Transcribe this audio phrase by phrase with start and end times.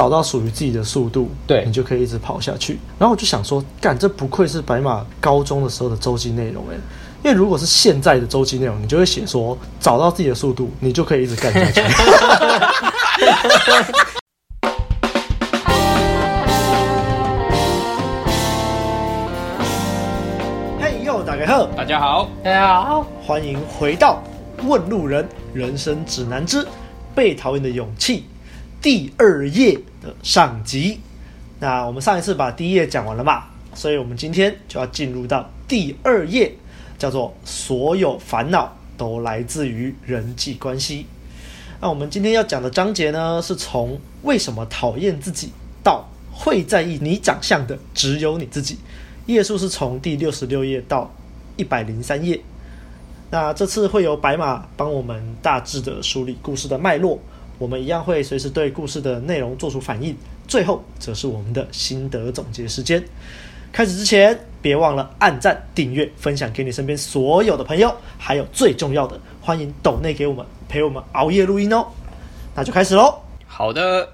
[0.00, 1.62] 找到属于自己的速度，对。
[1.66, 2.78] 你就可以一直跑下去。
[2.98, 6.76] 然后我就想说，干，这不愧是白马高中的时候的周记内容诶，
[7.22, 11.82] 因为如果是现在的周记内容，你就会写说找到自己的速度，你就可以一直干下去。
[20.80, 24.22] 嘿呦，大家好，大家好，大家好，欢迎回到
[24.66, 26.66] 《问路人人生指南之
[27.14, 28.20] 被讨厌的勇气》
[28.80, 31.00] 第二页的上集。
[31.58, 33.44] 那我们上一次把第一页讲完了嘛，
[33.74, 36.52] 所以我们今天就要进入到第二页，
[36.98, 41.06] 叫做“所有烦恼都来自于人际关系”。
[41.82, 45.50] 那我们今天要讲的章节呢，是从为什么讨厌自己
[45.82, 48.78] 到会在意你长相的只有你自己。
[49.26, 51.10] 页数是从第六十六页到
[51.56, 52.40] 一百零三页。
[53.30, 57.18] 那这次会由白马帮我们大致的梳理故事的脉络，
[57.60, 60.16] 我们一样会随时对故事的内容做出反应。
[60.48, 63.04] 最后则是我们的心得总结时间。
[63.70, 71.86] 开始之前，别忘了按赞、订阅、分享给你身边所有的朋友，还有最重要的，欢迎抖内给我们陪我们熬夜录音哦。
[72.56, 73.20] 那就开始喽。
[73.46, 74.08] 好的，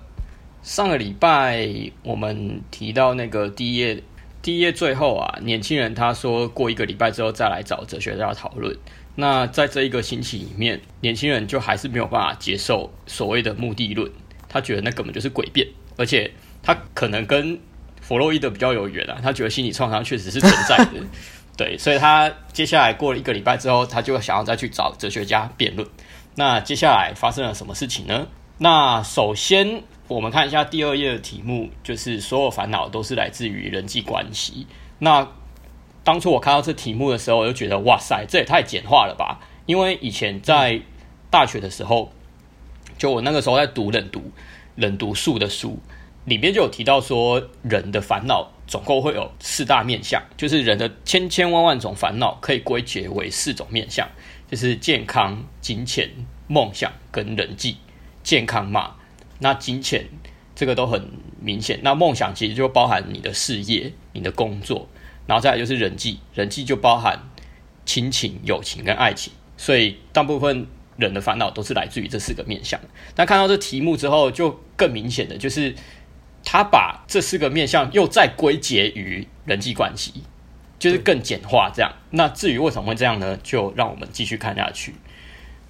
[0.65, 1.69] 上个礼拜
[2.03, 4.03] 我们提到那个第一页，
[4.43, 8.77] 第一页最后啊，年轻人他说过一个礼拜之后再来找哲学家讨论。
[9.17, 14.09] 那在这一个星期里面，年轻人就还是没有办法接受所谓的目的论，
[14.49, 15.67] 他觉得那根本就是诡辩。
[15.97, 16.31] 而且
[16.63, 17.59] 他可能跟
[18.03, 21.03] 弗洛伊德比较有缘啊，他觉得心理创伤确实是存在的，
[21.57, 25.89] 对，所以他接下来过了一个礼拜之后，他就想要再去找哲学家辩论。
[26.35, 28.29] 那接下来发生了什么事情呢？
[28.59, 34.67] 那首先我们看一下第二页的题目，就是所有烦恼都是来自于人际关系。
[34.99, 35.27] 那
[36.07, 39.41] 当初我看到这题目的时候，我就觉得哇塞，这也太简化了吧！
[39.67, 40.81] 因为以前在
[41.31, 42.13] 大学的时候，
[42.97, 44.31] 就我那个时候在读冷读。
[44.77, 45.81] 冷读术的书
[46.27, 54.07] 里面就有提到说，人的烦恼总共会有四大面相，就是人的千千万万种烦恼可以归结为四种面相，
[54.51, 56.11] 就是健康、金钱、
[56.47, 57.79] 梦想跟人际。
[58.23, 58.97] 健康嘛，
[59.39, 60.05] 那金钱
[60.55, 61.11] 这个都很
[61.41, 64.87] 明显，那梦想其实就包含你的事业、你的工作，
[65.27, 67.19] 然后再来就是人际，人际就包含
[67.85, 70.67] 亲情、友情跟爱情，所以大部分。
[70.99, 72.81] 人的烦恼都是来自于这四个面向。
[73.17, 75.75] 那看到这题目之后，就更明显的就是，
[76.43, 80.23] 他把这四个面向又再归结于人际关系，
[80.79, 81.93] 就是更简化这样。
[82.13, 83.39] 那至于为什么会这样呢？
[83.43, 84.95] 就让我们继续看下去。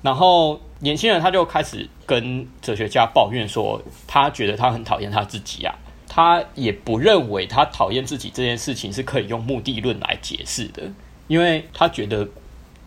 [0.00, 5.74] 然后年轻人他就开始跟哲学家抱怨说，他觉得他很讨厌他自己啊，
[6.16, 10.90] 他也不认为他讨厌自己这件事情是可以用目的论来解释的，
[11.28, 12.26] 因为他觉得。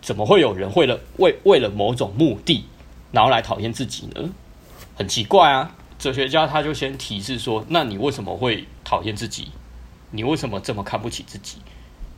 [0.02, 2.64] 怎么会有人为了为为了某种目的，
[3.12, 4.30] 然后来讨厌自己呢？
[4.96, 5.76] 很奇怪啊！
[5.98, 9.48] 哲学家他就先提示说：“那你为什么会讨厌自己？
[10.12, 11.58] 你为什么这么看不起自己？”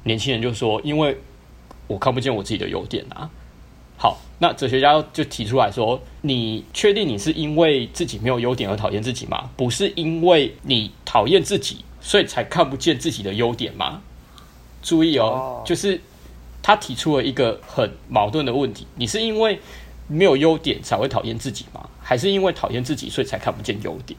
[0.04, 1.18] 年轻人就说：“因为
[1.88, 3.28] 我看不见我自己的优点啊。”
[4.02, 9.48] 好，那哲学家就提出来说：“你确定你是因为自己没有优点而讨厌自己吗？
[9.56, 14.02] 不是因为你讨厌自己，所以才看不见自己的优点吗？”
[14.82, 16.00] 注意哦，就是。
[16.64, 19.58] 他提出了一个很矛盾的问题：你是因为
[20.06, 21.88] 没有优点才会讨厌自己吗？
[22.00, 24.16] 还是因为讨厌自己所以才看不见优点？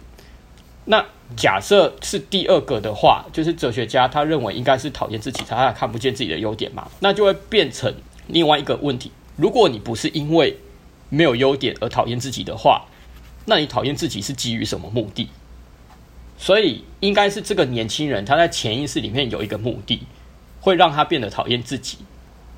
[0.83, 1.05] 那
[1.37, 6.85] 假设是第二个的话，就是哲学家他认为应该是讨厌自己才才看不见自己的优点嘛？
[6.99, 7.95] 那就会变成
[8.27, 10.57] 另外一个问题：如果你不是因为
[11.09, 12.85] 没有优点而讨厌自己的话，
[13.45, 15.29] 那你讨厌自己是基于什么目的？
[16.37, 20.03] 所以应该是这个年轻人他在潜意识里面有一个目的，
[20.59, 21.99] 会让他变得讨厌自己。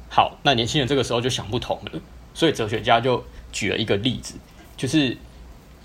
[0.09, 1.99] 好，那年轻人这个时候就想不通了，
[2.33, 4.35] 所以哲学家就举了一个例子，
[4.77, 5.17] 就是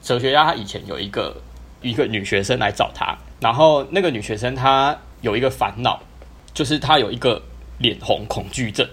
[0.03, 1.43] 哲学家他以前有一个
[1.83, 6.01] 一个女学生来找他，然后那个女学生她有一个烦恼，
[6.55, 7.43] 就是她有一个
[7.78, 8.89] 脸红恐惧症，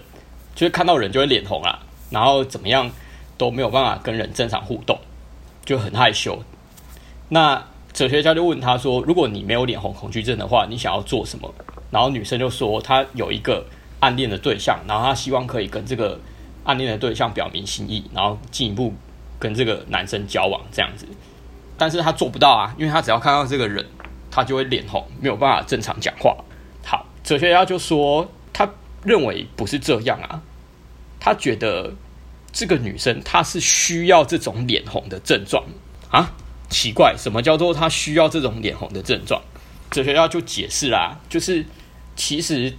[0.54, 1.78] 就是看到人就会脸红啊，
[2.10, 2.90] 然后怎么样
[3.36, 4.98] 都没有办法跟人正常互动，
[5.64, 6.42] 就很害羞。
[7.28, 11.52] 那哲学家就问他说：“如果你没有脸红恐惧症的话，你想要做什么？”
[11.90, 13.64] 然后女生就说：“她有一个。”
[14.00, 16.20] 暗恋的对象，然后她希望可以跟这个
[16.62, 18.94] 暗恋的对象表明心意，然后进一步
[19.40, 21.04] 跟这个男生交往这样子。
[21.76, 23.84] 但是他做不到啊，因为他只要看到这个人，
[24.30, 26.36] 他就会脸红，没有办法正常讲话。
[26.84, 28.70] 好，哲学家就说，他
[29.02, 30.40] 认为不是这样啊，
[31.20, 31.94] 他觉得
[32.52, 35.64] 这个女生她是需要这种脸红的症状
[36.10, 36.32] 啊。
[36.70, 39.42] 奇怪，什么叫做她需要这种脸红的症状？
[39.90, 41.64] 哲学家就解释啦，就是
[42.16, 42.74] 其实。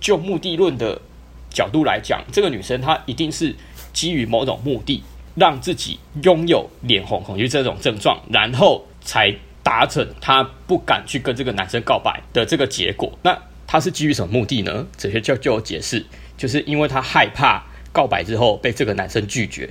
[0.00, 1.02] 就目的论的
[1.50, 3.56] 角度来讲，这个女生她一定是
[3.92, 5.02] 基于某种目的，
[5.34, 9.34] 让自己拥有脸红恐惧这种症状，然后才
[9.64, 13.18] 达成她不敢去跟这个男生告白的这个结果。
[13.22, 13.36] 那
[13.66, 14.86] 他是基于什么目的呢？
[14.96, 16.06] 哲学家就有解释，
[16.38, 19.70] 就是因为他害怕告白之后被这个男生拒绝。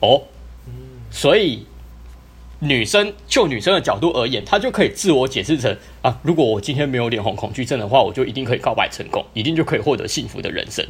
[0.00, 0.22] 哦，
[1.10, 1.66] 所以
[2.60, 10.86] 女生就女生的角度而言，她就可以自我解释成啊，如果我今天没有脸红恐惧症的话，我就一定可以告白成功，一定就可以获得幸福的人生。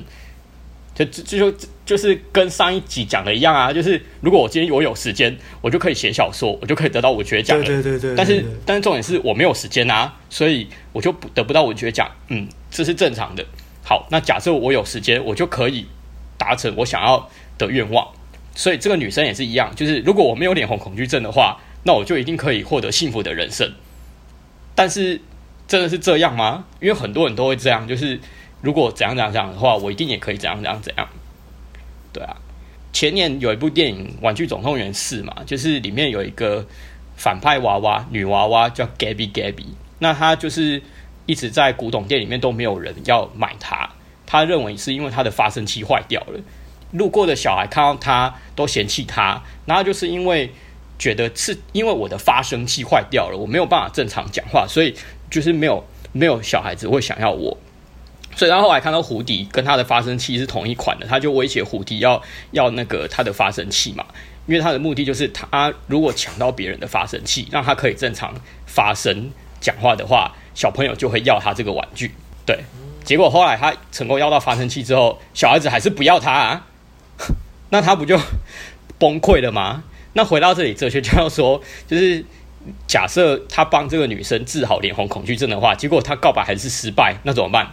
[0.95, 7.65] 就就就就是跟上一集讲的一样啊，就是如果我今天我有时间，我就可以写小说，我就可以得到文学奖了。
[7.65, 8.17] 对对对对。
[8.17, 12.11] 但是但是重点是我没有时间啊，所以我就不得不到文学奖。
[12.29, 13.47] 嗯，这是正常的。
[13.85, 15.87] 好，那假设我有时间，我就可以
[16.39, 18.09] 达成我想要的愿望。
[18.55, 23.71] 所以这个女生也是一样，就是如果我没有脸红恐惧症的话，那我就一定可以获得幸福的人生。
[24.75, 25.21] 但是
[25.67, 26.65] 真的是这样吗？
[26.81, 28.19] 因为很多人都会这样，就是。
[28.61, 31.09] 如果怎样怎样怎样的话，我一定也可以怎样怎样怎样。
[32.13, 32.37] 对啊，
[32.93, 36.67] 前年有一部电影《玩具总动员四》嘛，就是里面有一个
[37.15, 39.67] 反派娃娃女娃娃叫 Gabby Gabby，
[40.01, 40.83] 那她就是
[41.27, 43.89] 一直在古董店里面都没有人要买它，
[44.31, 46.39] 他认为是因为他的发声器坏掉了，
[46.93, 50.53] 路过的小孩看到他都嫌弃他，然后就是因为
[50.99, 54.95] 觉得是因为我的发声器坏掉了，我没有办法正常讲话，所以
[55.31, 55.83] 就是没有
[56.13, 57.57] 没有小孩子会想要我。
[58.37, 64.05] 所以他后来看到胡迪跟他的发声器是同一款的，他就威胁胡迪要要那个他的发声器嘛，
[64.47, 68.35] 因为他的目的就是他如果抢到别人的发声器，让他可以正常
[68.67, 72.13] 发声讲话的话，小朋友就会要他这个玩具。
[72.47, 72.61] 对，
[73.09, 76.67] 结果后来他成功要到发声器之后，小孩子还是不要他啊，
[77.73, 78.21] 那他不就
[78.99, 79.83] 崩溃了吗？
[80.13, 82.23] 那回到这里，哲学家要说，就是
[82.87, 87.73] 假设他帮这个女生治好脸红恐惧症的话，结果他告白还是失败，那怎么办？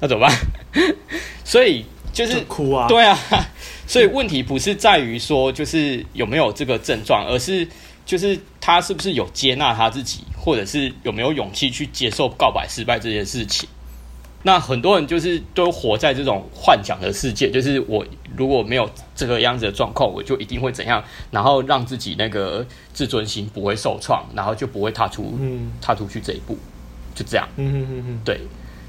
[0.00, 0.36] 那怎么办？
[1.44, 3.18] 所以就是就哭啊，对啊，
[3.88, 7.66] 所以问题不是在于说就是有没有这个症状，而是
[8.04, 13.66] 就是他是不是有接纳他自己，或者是有没有勇气去接受告白失败这件事情。
[14.48, 18.02] 那很多人就是都活在这种幻想的世界，就是我
[18.34, 22.64] 如果没有这个样子的状况，我就一定会怎样，然后让自己那个
[22.94, 26.56] 自尊心不会受创，然后就不会踏出嗯踏出去这一步，
[27.14, 27.46] 就这样。
[27.56, 28.40] 嗯哼哼哼，对，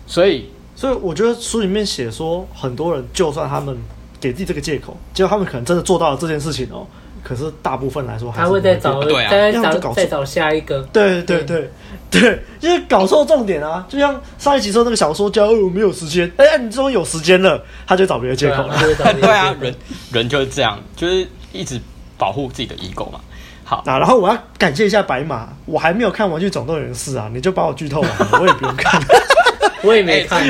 [0.07, 0.45] 所以。
[0.75, 3.77] 所以我觉得书里面写说，很多人就算他们
[4.17, 6.87] 给自己这个借口，结果他们可能真的做到了这件事情哦。
[7.21, 10.81] 可是大部分来说还是会再找，对啊，再找再找下一个。
[10.93, 11.69] 对对对
[12.11, 13.85] 对，就是搞错重点啊！
[13.87, 16.29] 就像上一集说那个小说家，我没有时间。
[16.37, 18.75] 哎，你终于有时间了，他就找别的借口了。
[18.79, 19.75] 对啊，人
[20.11, 21.79] 人就是这样，就是一直
[22.17, 23.19] 保护自己的 ego 嘛。
[23.63, 28.99] 好，那然后我要感谢一下白马，我还没有看《玩具总动员四》啊，你就把我剧透完了， 我也不用看。
[29.83, 30.43] 我也没看。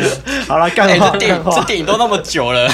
[0.48, 2.70] 好了，干话，这电影这电影都那么久了。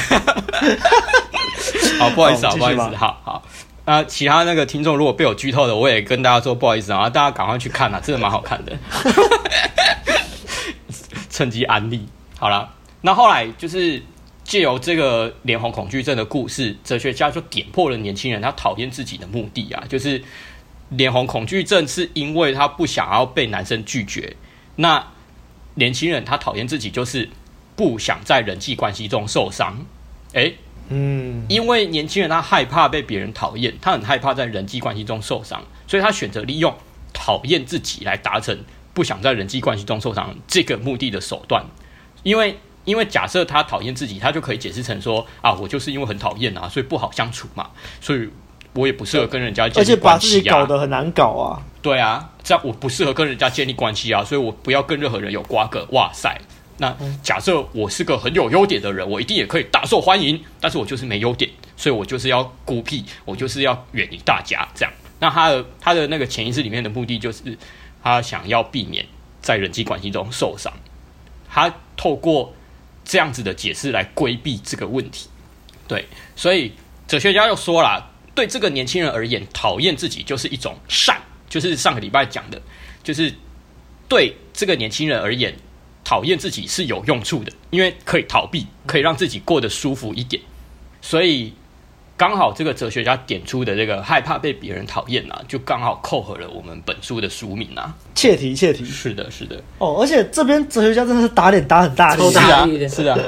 [1.98, 2.82] 好，不好意思啊，不好意思。
[2.96, 3.44] 好好，
[3.86, 8.76] 那其他那个听众如果被我剧透的，我也跟大家说不好意思啊，大家赶快去看啊，真的蛮好看的。
[11.30, 12.08] 趁机安利。
[12.40, 14.02] 好了，那后来就是
[14.44, 20.24] 借由这个脸红恐惧症的故事，哲学家就点破了年轻人他讨厌自己的目的啊，就是
[20.90, 24.36] 脸红恐惧症是因为他不想要被男生拒绝。
[24.78, 25.06] 那
[25.76, 27.30] 年轻人他讨厌自己，就是
[27.76, 29.86] 不想在人际关系中受伤。
[30.34, 30.56] 诶，
[30.90, 36.74] 嗯，因为年轻人他害怕被别人讨厌，他很害怕在人际关系中受伤，所以他选择利用
[37.14, 38.58] 讨厌自己来达成
[38.94, 41.66] 不想在人际关系中受伤这个目的的手段。
[42.24, 47.70] 因为，因为假设他讨厌自己，他就可以解释成说啊，我就是因为很讨厌啊，所以不好相处嘛，
[48.02, 48.30] 所以
[48.74, 51.62] 我也不适合跟人家建立关系啊，而且把自己搞得很难搞啊。
[51.82, 55.88] 对啊，这样我不适合跟人家建立关系啊，所以我不要跟任何人有瓜葛。
[55.92, 56.40] 哇塞，
[56.78, 60.42] 那假设我是个很有优点的人，我一定也可以大受欢迎。
[60.60, 64.68] 但是我就是没优点，所以我就是要孤僻，我就是要远离大家。
[64.76, 67.58] 这样，那他的他的那个潜意识里面的目的就是，
[68.04, 69.06] 他想要避免
[69.42, 70.72] 在人际关系中受伤。
[71.50, 72.54] 他透过
[73.04, 75.30] 这样子的解释来规避这个问题。
[75.88, 76.06] 对，
[76.36, 76.74] 所以
[77.08, 81.22] 哲学家又说了，对这个年轻人而言，讨厌自己就是一种善。
[81.48, 82.62] 就是上个礼拜讲的，
[83.02, 83.34] 就是
[84.10, 85.56] 对这个年轻人而言，
[86.06, 90.42] 讨厌自己是有用处的，因为可以逃避，可以让自己过得舒服一点，
[91.02, 91.54] 所以。
[92.18, 97.94] 刚好这个哲学家点出的这个害怕被别人讨厌啊，就刚好扣合了我们本书的书名啊。
[98.16, 98.86] 切题，切题。
[98.86, 99.62] 是的，是的。
[99.80, 103.20] 哦，而且这边哲学家真的是打脸打很大力，是啊，是啊，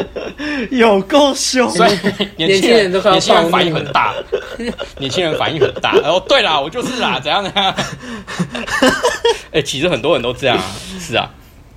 [0.72, 1.70] 有够凶。
[1.70, 1.92] 所以
[2.38, 4.16] 年轻人都年轻人反应很大，
[5.00, 5.92] 年轻人反应很大。
[6.06, 7.76] 哦，对啦，我就是啦，怎样怎样。
[9.52, 10.64] 哎，其实很多人都这样啊，
[10.98, 11.30] 是啊。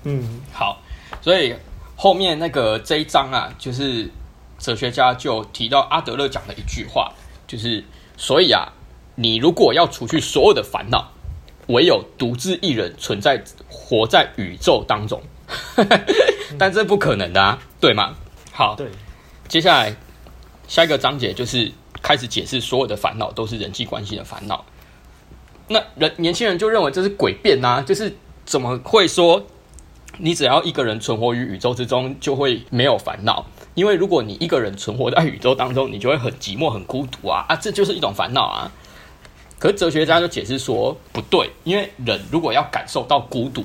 [0.05, 0.81] 嗯，好，
[1.21, 1.55] 所以
[1.97, 4.09] 后面那个这一章啊，就是。
[4.61, 7.11] 哲学家就提到阿德勒讲的一句话，
[7.47, 7.83] 就是：
[8.19, 8.71] 所以啊，
[9.15, 11.13] 你如果要除去所有的烦恼，
[11.69, 15.23] 唯有独自一人存在，活在宇宙当中。
[16.61, 18.15] 但这不可能的啊，对吗？
[18.53, 18.91] 好，对，
[19.49, 19.97] 接下来
[20.69, 21.73] 下一个章节就是
[22.03, 24.63] 开始解释所有的烦恼都是人际关系的烦恼。
[25.69, 29.47] 那人年轻人就认为这是诡辩呐，就是怎么会说
[30.19, 33.47] 你只要一个人存活于宇宙之中就会没有烦恼？
[33.75, 38.71] 因为如果你一个人存活在宇宙当中，你就会很寂寞、很孤独啊啊，这就是一种烦恼啊。
[39.59, 43.65] 可是哲学家就解释说不对，因为人如果要感受到孤独，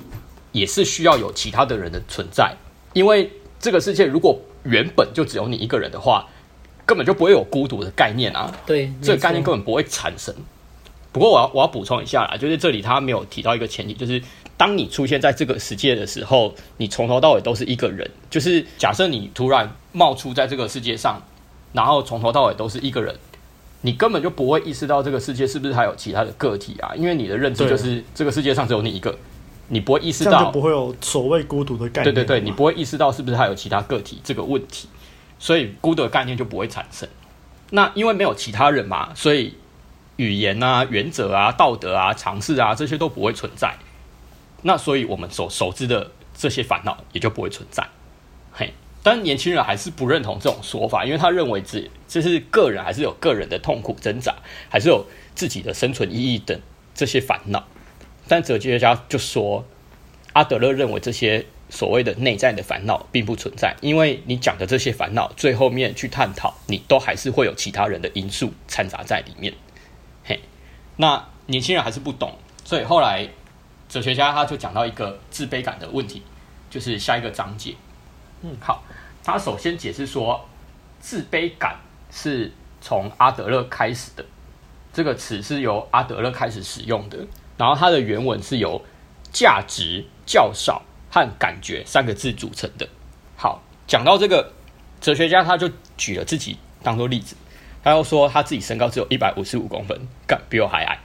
[0.51, 2.53] 也是需要有其他的人的存在。
[2.93, 6.27] 因为这个世界如果原本就只有你一个人的话，
[6.85, 8.53] 根本就不会有孤独的概念啊。
[8.65, 10.33] 对，这个概念根本不会产生。
[11.11, 14.21] 不过我要我要补充一下啦，就是这里他没有提到一个前提，就是
[14.57, 18.09] 当你出现在这个世界的时候，你从头到尾都是一个人。
[18.29, 21.21] 就是假设你突然冒出在这个世界上，
[21.73, 23.15] 然后从头到尾都是一个人，
[23.81, 26.93] 你根本就不会意识到这个世界是不是还有其他的个体啊？
[26.95, 29.17] 因为你的认知就是这个世界上只有你一个。
[29.67, 32.13] 你不会意识到，不会有所谓孤独的概念。
[32.13, 34.87] 对对对，你不会意识到是不是还有其他个体这个问题，
[35.39, 37.09] 所以孤独的概念就不会产生。
[37.71, 39.55] 那因为没有其他人嘛，所以
[40.17, 43.73] 语言啊、原则啊、道德啊、尝试啊这些都不会存在。
[44.67, 47.87] 那所以我们所熟知的这些烦恼也就不会存在。
[48.51, 54.33] 嘿，但年轻人还是不认同这种说法，因为他认为自这是个人还是有个人的痛苦挣扎，
[54.67, 55.05] 还是有
[55.35, 56.59] 自己的生存意义等
[56.95, 57.67] 这些烦恼。
[58.27, 59.63] 但哲学家就说，
[60.33, 69.53] 阿德勒认为这些所谓的内在的烦恼并不存在，因为你讲的这些烦恼，最后面去探讨，你都还是会有其他人的因素掺杂在里面。
[70.23, 70.39] 嘿，
[70.97, 73.29] 那年轻人还是不懂，所以后来
[73.95, 76.21] 哲学家他就讲到一个自卑感的问题，
[76.69, 77.73] 就是下一个章节。
[78.41, 78.83] 嗯，好，
[79.23, 80.45] 他首先解释说，
[80.99, 81.77] 自卑感
[82.11, 84.25] 是从阿德勒开始的，
[84.91, 87.25] 这个词是由阿德勒开始使用的。
[87.55, 88.83] 然后它的原文是由
[89.31, 92.85] 价值较少和感觉三个字组成的。
[93.37, 94.51] 好，讲到这个
[94.99, 97.37] 哲学家，他就举了自己当做例子，
[97.81, 99.97] 他又说他自己身高只有一百五十五公分，
[100.27, 100.99] 干比我还矮。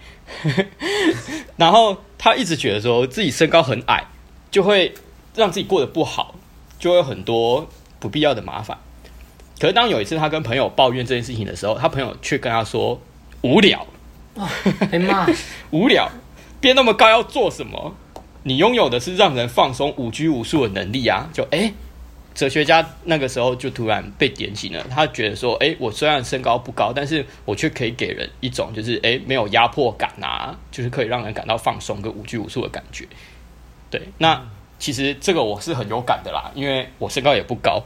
[1.57, 4.07] 然后他一直觉得说自己身高很矮，
[4.51, 4.95] 就会
[5.35, 6.35] 让自己过得不好，
[6.79, 7.69] 就会有很多
[7.99, 8.79] 不必要的麻烦。
[9.59, 13.01] 可是当有一次他跟朋友抱怨这件事情的时候，他朋友却跟他说
[13.43, 13.87] 无聊。
[14.35, 14.49] 哇，
[14.91, 15.27] 哎妈，
[15.71, 16.11] 无聊。
[16.61, 17.95] 变那么高要做什么？
[18.43, 21.29] 你拥有的是让人放松、无拘无束的能力啊！
[21.33, 21.75] 就哎，
[22.35, 24.87] 哲学家那个时候就突然被点醒了。
[24.91, 33.07] 他觉得说，哎，我虽然身高不高，但是我却可以给人一种就是哎没有压迫感啊，就是可以让人感到放松跟无拘无束的感觉。
[33.91, 34.43] 对，那
[34.79, 37.83] 其实这个我是很有感的啦，因为我身高也不高，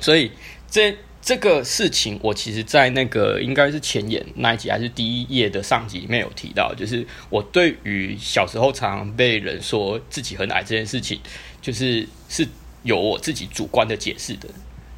[0.00, 0.32] 所以
[0.70, 0.96] 这。
[1.20, 11.20] 这个事情，我其实，在那个应该是前言那一集还是第一页的上集里面有提到，就是我对于小时候常常被人说自己很矮这件事情，
[11.60, 12.46] 就是是
[12.88, 14.48] 有我自己主观的解释的。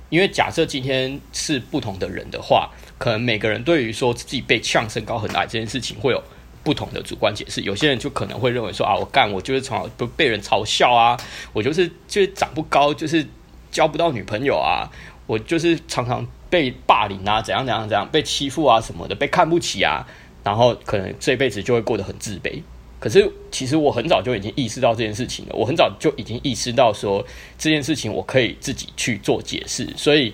[0.08, 6.22] 因为假设今天是不同的人的话，可能每个人对于说自己被呛身高很矮这件事情会有
[6.64, 7.60] 不同的主观解释。
[7.62, 11.16] 有些人就可能会认为说啊，我干我就是从小不被人嘲笑啊，
[11.52, 13.26] 我就是就是长不高，就是
[13.70, 14.90] 交不到女朋友啊。
[15.26, 20.04] 我就是常常被霸凌啊，怎样怎样怎样，被欺负啊什么的，被看不起啊，
[20.42, 22.60] 然后可能这辈子就会过得很自卑。
[23.00, 27.26] 可是其实我很早就已经意识到这件事情了，我很早就已经意识到说
[27.58, 29.92] 这件事情我可以自己去做解释。
[29.96, 30.32] 所以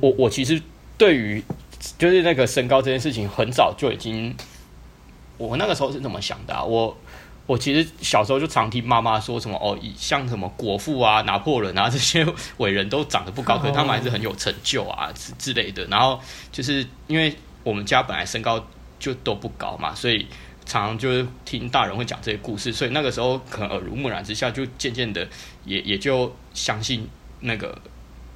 [0.00, 0.62] 我，我我其实
[0.96, 1.42] 对于
[1.98, 4.36] 就是那个身高这件事情，很早就已经，
[5.38, 6.62] 我那个时候是怎么想的啊？
[6.62, 6.96] 我。
[7.44, 12.24] 我其实小时候就常听妈妈说什么哦，像什么国父啊、拿破仑啊 这些
[12.58, 15.84] 伟人都长得不高，可是他们还是很有成就啊之之类的。
[15.86, 16.18] 然后
[16.52, 18.64] 就是因为我们家本来身高
[19.00, 20.24] 就都不高嘛，所以
[20.64, 25.28] 常常就是听大人会讲这些故事，所以那个时候可能耳濡目染之下，就渐渐的
[25.64, 27.08] 也也就相信
[27.40, 27.76] 那个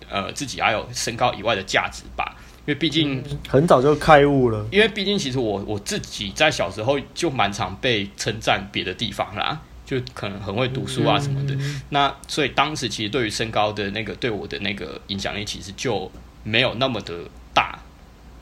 [0.08, 2.36] 呃自己还有身高以外的价值吧。
[2.66, 4.66] 因为毕竟很早就开悟了。
[4.72, 11.54] 因为毕竟，其实我我自己在小时候就蛮常被称赞别的地方啦，就可能很会读书啊什么的。
[11.54, 16.10] 嗯、那所以当时其实对于身高的那个对我的那个影响力，其实就
[16.42, 17.14] 没有那么的
[17.54, 17.78] 大。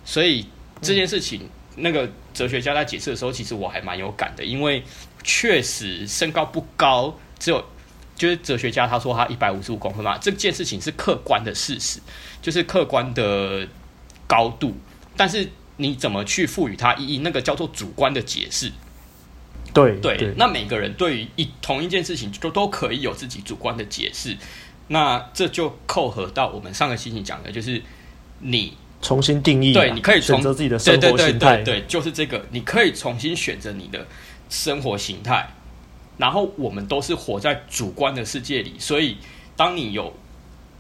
[0.06, 0.46] 所以
[0.80, 4.82] 这件事情，嗯、那个哲学家在解释的时候，其实我还蛮有感的，因为
[5.22, 7.64] 确实身高不高，只有
[8.16, 12.00] 就是哲学家他说他一百五十五公分嘛，这件事情是客观的事实，
[12.42, 13.66] 就是客观的。
[14.26, 14.74] 高度，
[15.18, 17.18] 但是你怎么去赋予它意义？
[17.18, 18.72] 那个叫做主观的解释。
[19.74, 24.38] 对对，对，那每个人对于一同一件事情，都都可以有自己主观的解释。
[24.88, 27.82] 那这就扣合到我们上个星期讲的，就是
[28.40, 28.74] 你
[29.04, 34.06] 重新定义，对，你可以选择自己的生活形态，对对对对，对，就是这个，你可以重新选择你的
[34.48, 35.46] 生活形态，
[36.16, 39.18] 然后我们都是活在主观的世界里，所以
[39.56, 40.12] 当你有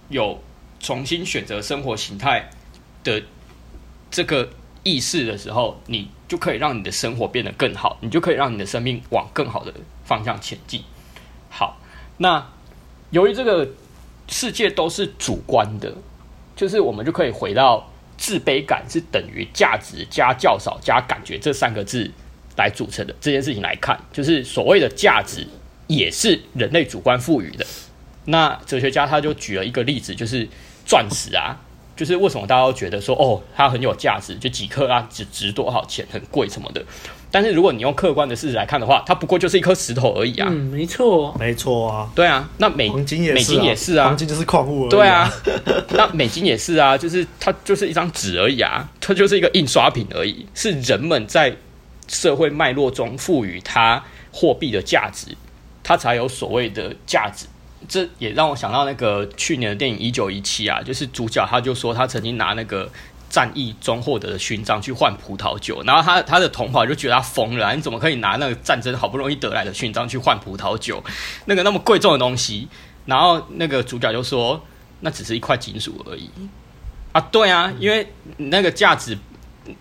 [0.08, 0.42] 有
[0.80, 2.48] 重新选择生活形态
[3.04, 3.22] 的
[4.10, 4.48] 这个
[4.82, 9.72] 意识的时候，你就可以让你的生活变得更好，你就可以让你的生命往更好的
[10.04, 10.82] 方向前进。
[11.50, 11.78] 好，
[12.16, 12.44] 那
[13.10, 13.68] 由于这个
[14.28, 15.94] 世界都是主观的，
[16.56, 22.10] 就是我们就可以回到自卑感是等于价值加较少加感觉这三个字
[22.56, 25.46] 来组成的这件事情来看，就是所谓的价值
[25.86, 27.66] 也是人类主观赋予的。
[28.26, 30.48] 那哲学家他就举了一个例子，就是
[30.86, 31.60] 钻石啊。
[31.96, 36.84] 就是为什么大家都觉得说哦，它很有价值，就几克啊，值值多少钱，很贵什么的。
[37.34, 40.46] 但是如果你用客观的事实来看的话，它不过就是一颗石头而已啊。
[40.48, 42.08] 嗯，没错，没错啊。
[42.14, 44.90] 对啊，那美黄金也是啊，美金也是啊，黄金就是矿物而已啊。
[44.90, 45.32] 对啊，
[45.94, 51.56] 那美金也是啊，就是它就是一张纸而已啊，它就是一个印刷品而已，是人们在
[52.06, 54.00] 社会脉络中赋予它
[54.30, 55.36] 货币的价值，
[55.82, 57.46] 它才有所谓的价值。
[57.86, 62.88] 这也让我想到那个去年的电影《一九一七》啊，就是主角他就说他曾经拿那个
[63.34, 71.02] 战役中获得的勋章去换葡萄酒，然后他他的同袍就觉得他疯了，你怎么可以拿那个战争好不容易得来的勋章去换葡萄酒？
[71.46, 72.68] 那个那么贵重的东西，
[73.06, 74.62] 然后那个主角就说
[75.00, 76.30] 那只是一块金属而已
[77.10, 79.18] 啊，对啊，因为那个价值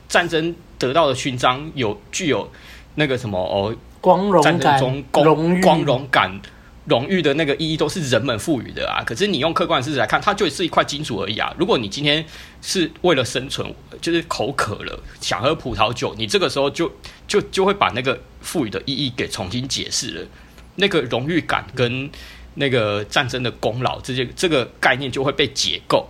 [0.08, 2.50] 战争得到的勋章有具有
[2.96, 6.42] 那个什么哦，光荣感、战争中光光荣感。
[6.86, 11.54] 荣誉的那个意义都是人们赋予的啊，可是你用客观事实来看，它就是一块金属而已啊。
[11.58, 12.26] 如果你今天
[12.62, 16.92] 是为了生存，就是口渴了想喝葡萄酒，你这个时候就
[17.28, 20.28] 就就会把那个赋予的意义给重新解释了。
[20.76, 22.10] 那个荣誉感跟
[22.56, 26.10] 那个战争的功劳，这些这个概念就会被解构，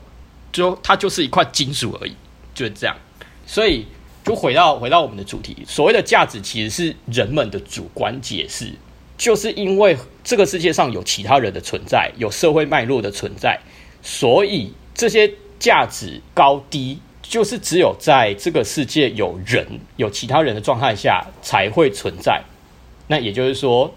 [0.52, 2.16] 就它就是一块金属而已，
[2.56, 2.96] 就是这样。
[3.46, 3.86] 所以
[4.26, 8.74] 就回到回到我们的主题，所谓的价值其实是人们的主观解释。
[9.24, 13.58] 就是因为这个世界上有其他人的存在，有社会脉络的存在，
[14.02, 22.44] 所以这些价值高低，就是只有在这个世界有人、有其他人的状态下才会存在。
[23.08, 23.94] 那也就是说，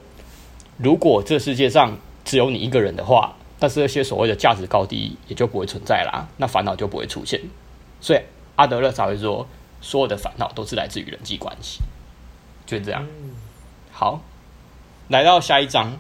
[0.77, 7.41] 如果这世界上只有你一个人的话，那这些所谓的价值高低也就不会存在啦，那烦恼就不会出现。
[8.01, 8.21] 所以
[8.55, 9.49] 阿德勒才会说，
[9.81, 11.81] 所有的烦恼都是来自于人际关系，
[12.65, 13.05] 就这样。
[13.91, 14.23] 好。
[15.09, 15.97] 来到下一章，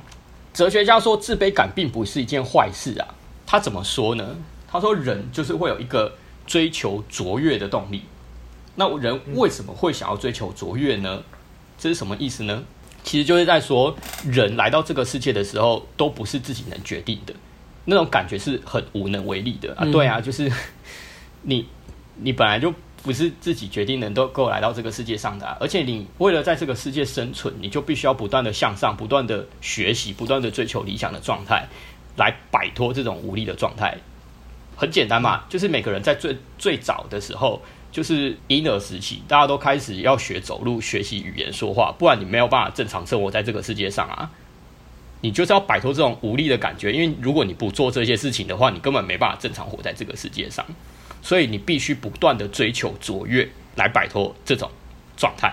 [0.53, 3.15] 哲学家说自卑感并不是一件坏事啊。
[3.47, 4.37] 他怎么说呢？
[4.67, 8.03] 他说人就是会有一个追求卓越的动力。
[8.75, 11.23] 那人为什么会想要追求卓越呢？
[11.79, 12.65] 这是什么意思呢？
[13.05, 17.33] 其实就是在说，人来到这个世界的时候，都不是自己能决定的，
[17.85, 19.85] 那种感觉是很无能为力的啊。
[19.93, 20.51] 对啊，就是
[21.43, 21.69] 你，
[22.17, 22.75] 你本来就。
[23.07, 31.69] 不是自己决定能够来到这个世界上的啊，而且你为了在这个世界生存，你就必须要不断的向上，不断的学习，不断的追求理想的状态，
[32.17, 33.97] 来摆脱这种无力的状态。
[34.75, 44.29] 很简单嘛，就是每个人在最最早的时候，就是婴儿时期，大家都开始要学走路、学习语言、说话，不然你没有办法正常生活在这个世界上啊。
[45.21, 50.67] 你就是要摆脱这种无力的感觉，因为如果你不做这些事情的话，你根本没办法正常活在这个世界上。
[51.27, 54.71] 所以你必须不断的追求卓越，来摆脱这种
[55.17, 55.53] 状态。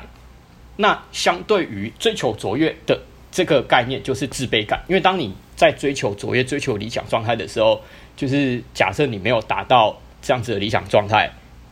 [0.75, 4.83] 那相对于追求卓越的这个概念，就是自卑感。
[4.87, 7.81] 因为当你在追求卓越、追求理想状态的时候，
[8.15, 11.31] 就是假设你没有达到这样子的理想状态，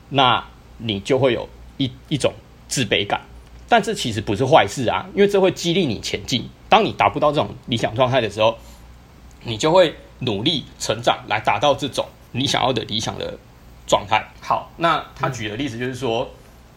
[0.09, 0.43] 那
[0.79, 2.33] 你就会有一一种
[2.67, 3.21] 自卑感。
[3.69, 6.49] 但这其实不是坏事啊，因为这会激励你前进。
[6.67, 8.57] 当你达不到这种理想状态的时候，
[9.43, 13.37] 你就会努力成长，来达到这种你想要的理想的。
[13.91, 16.29] 状态好，那他举的例子就是说，嗯、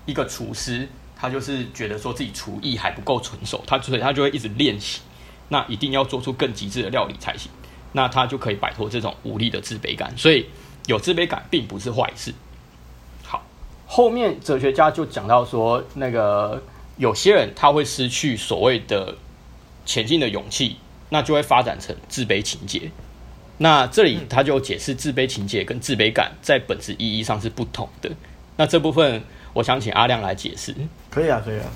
[0.07, 5.01] 一个厨师，他就是觉得说自己厨艺还不够纯熟，他所以他就会一直练习，
[5.49, 7.53] 那一定要做出更极致的料理才行，
[7.93, 10.47] 那他就可以摆脱这种无力的自卑感，所以
[10.87, 12.35] 有自卑感并不是坏事。
[13.23, 13.45] 好，
[13.87, 16.61] 后面哲学家就讲到说，那个
[16.97, 19.17] 有些人他会失去所谓的
[19.87, 20.79] 前进的勇气，
[21.11, 22.91] 那就会发展成自卑情结。
[23.57, 28.11] 那这里他就解释自卑情节跟自卑感在本质意义上是不同的。
[28.57, 30.75] 那这部分我想请阿亮来解释。
[31.09, 31.67] 可以啊，可以啊。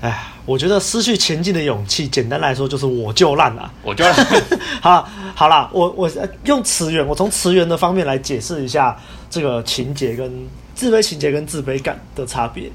[0.00, 3.70] 哎，我觉得失去前进的勇气，简单来说就是我就烂了。
[3.82, 4.14] 我就烂。
[4.80, 6.10] 好，好啦，我我
[6.44, 12.70] 用词源，我从词源的方面来解释一下这个情节跟自卑情节跟自卑感的差别。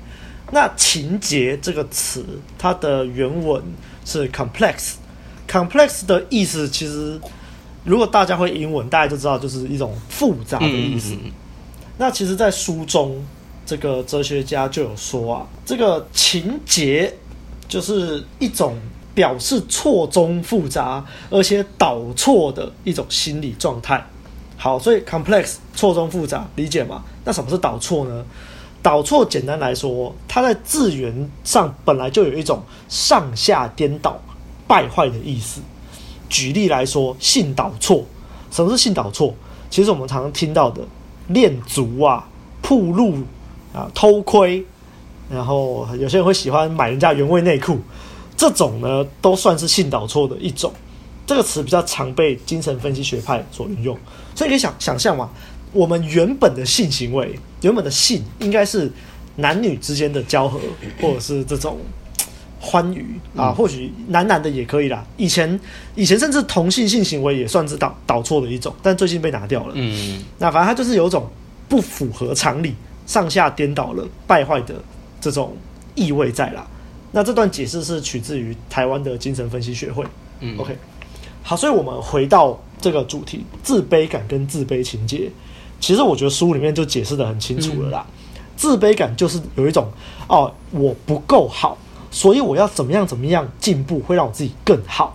[0.51, 2.23] 那情节这个词，
[2.59, 3.59] 它的原文
[4.05, 7.19] 是 complex，complex 的意思其实。
[7.85, 11.13] 如果大家会英文，大家就知道就是一种复杂的意思。
[11.13, 11.31] 嗯、
[11.97, 13.23] 那其实，在书中，
[13.65, 17.13] 这个哲学家就有说啊，这个情节
[17.67, 18.75] 就是一种
[19.13, 24.03] 表示错综复杂而且导错的一种心理状态。
[24.57, 27.03] 好，所以 complex 错综复杂，理解吗？
[27.23, 28.25] 那什么是导错呢？
[28.81, 34.19] 导错简单来说，它在字源上本来就有一种上下颠倒、
[34.67, 35.61] 败坏的意思。
[36.29, 38.03] 举例来说，性导错，
[38.51, 39.33] 什么是性导错？
[39.69, 40.81] 其实我们常常听到的
[41.27, 42.27] 恋足啊、
[42.61, 43.17] 铺路
[43.73, 44.63] 啊、偷窥，
[45.29, 47.79] 然后有些人会喜欢买人家原味内裤，
[48.37, 50.71] 这种呢都算是性导错的一种。
[51.27, 53.97] 这个词比较常被精神分析学派所运用，
[54.35, 55.29] 所以可以想想象嘛，
[55.73, 58.91] 我们原本的性行为，原本的性应该是
[59.37, 60.59] 男女之间的交合，
[61.01, 61.79] 或者是这种
[62.59, 65.05] 欢愉啊，或许男男的也可以啦。
[65.17, 65.59] 以前
[65.95, 69.73] 以前甚至同性性行为也算是导导错的一种，但最近被拿掉了。
[69.75, 71.29] 嗯，那反正它就是有一种
[71.67, 72.73] 不符合常理、
[73.05, 74.75] 上下颠倒了、败坏的
[75.21, 75.55] 这种
[75.93, 76.65] 意味在啦。
[77.11, 80.03] 那这段解释是取自于台湾的精神分析学会。
[80.39, 80.75] 嗯，OK。
[81.43, 85.31] 好，所以我们回到这个主题，自卑感跟自卑情节，
[85.79, 88.05] 其实我觉得书里面就解释的很清楚了啦。
[88.09, 89.87] 嗯、自卑感就是有一种
[90.27, 91.77] 哦，我不够好，
[92.15, 95.13] 所以我要怎么样怎么样进步，会让我自己更好。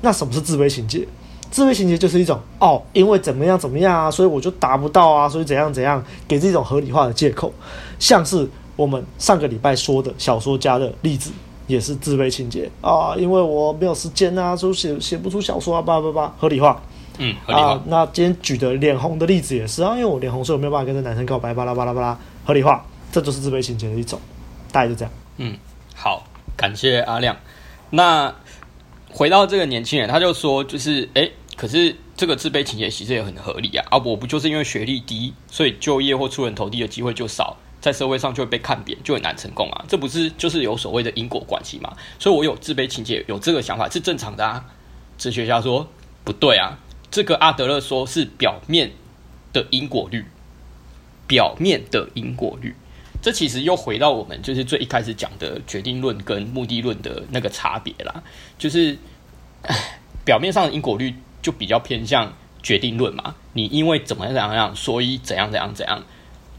[0.00, 1.06] 那什么是自卑情结？
[1.48, 7.52] 自卑情结就是一种哦，因为怎么样怎么样啊，所以我就达不到啊，所以怎样怎样，给自己一种合理化的借口，
[8.00, 11.30] 像是我们上个礼拜说的小说家的例子。
[11.66, 16.78] 也是自卑情结啊，因为我没有时间啊，所以写写不出小说啊，叭叭叭，合理化，
[17.16, 17.70] 嗯，合理化。
[17.70, 24.20] 啊、那今天举的脸红的例子也是啊，因为我脸红，所以我没有办法跟这男生告白，巴拉巴拉巴拉，合理化，这就是自卑情结的一种，
[24.70, 25.12] 大概就这样。
[25.38, 25.56] 嗯，
[25.94, 26.26] 好，
[26.56, 27.36] 感谢阿亮。
[27.90, 28.34] 那
[29.10, 37.56] 回到这个年轻人，他就说，就是哎，可是这个自卑情结其实也很合理啊，啊，我不就是因为学历低，所以就业或出人头地的机会就少。
[37.80, 39.84] 在社会上就会被看扁，就很难成功啊！
[39.86, 41.94] 这不是就是有所谓的因果关系吗？
[42.18, 44.64] 所以我有自卑情节，有这个想法是正常的啊。
[45.18, 45.86] 哲学家说
[46.24, 46.78] 不对啊，
[47.10, 48.90] 这个阿德勒说是表面
[49.52, 50.24] 的因果律，
[51.26, 52.74] 表面的因果律。
[53.24, 58.22] 这其实又回到我们就是最一开始讲的决定论跟目的论的那个差别啦，
[58.56, 58.96] 就是
[60.24, 62.32] 表面上的因果律就比较偏向
[62.62, 66.04] 决定论嘛，你因为怎么样怎样样，所以怎样怎样怎样，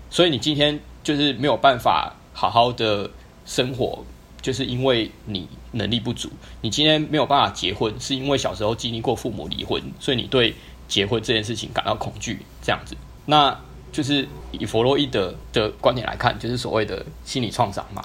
[0.09, 0.79] 所以你今天。
[1.05, 3.07] 就是没有办法好好的
[3.45, 4.03] 生活，
[4.41, 6.27] 就是因为你能力不足。
[6.61, 10.55] 你今天没有办法结婚，是因为小时候经历过父母离婚，所以你对
[10.87, 12.39] 结婚这件事情感到恐惧。
[12.63, 12.97] 这样子，
[13.27, 13.55] 那
[13.95, 18.01] 就是以弗洛伊德的观点来看，就是所谓的心理创伤嘛。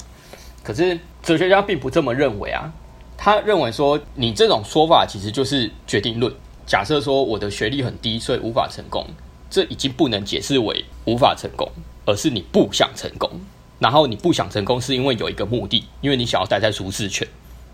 [0.63, 2.73] 可是哲学家并不这么认为啊，
[3.17, 6.33] 他认为说你这种说法其实就是决定论。
[6.65, 9.05] 假设说我的学历很低，所以无法成功，
[9.51, 11.69] 这已经不能解释为无法成功。
[12.07, 13.31] 而是你不想成功，
[13.79, 17.29] 然后你不想成功是因为有一个目的，因为你想要待在舒适圈，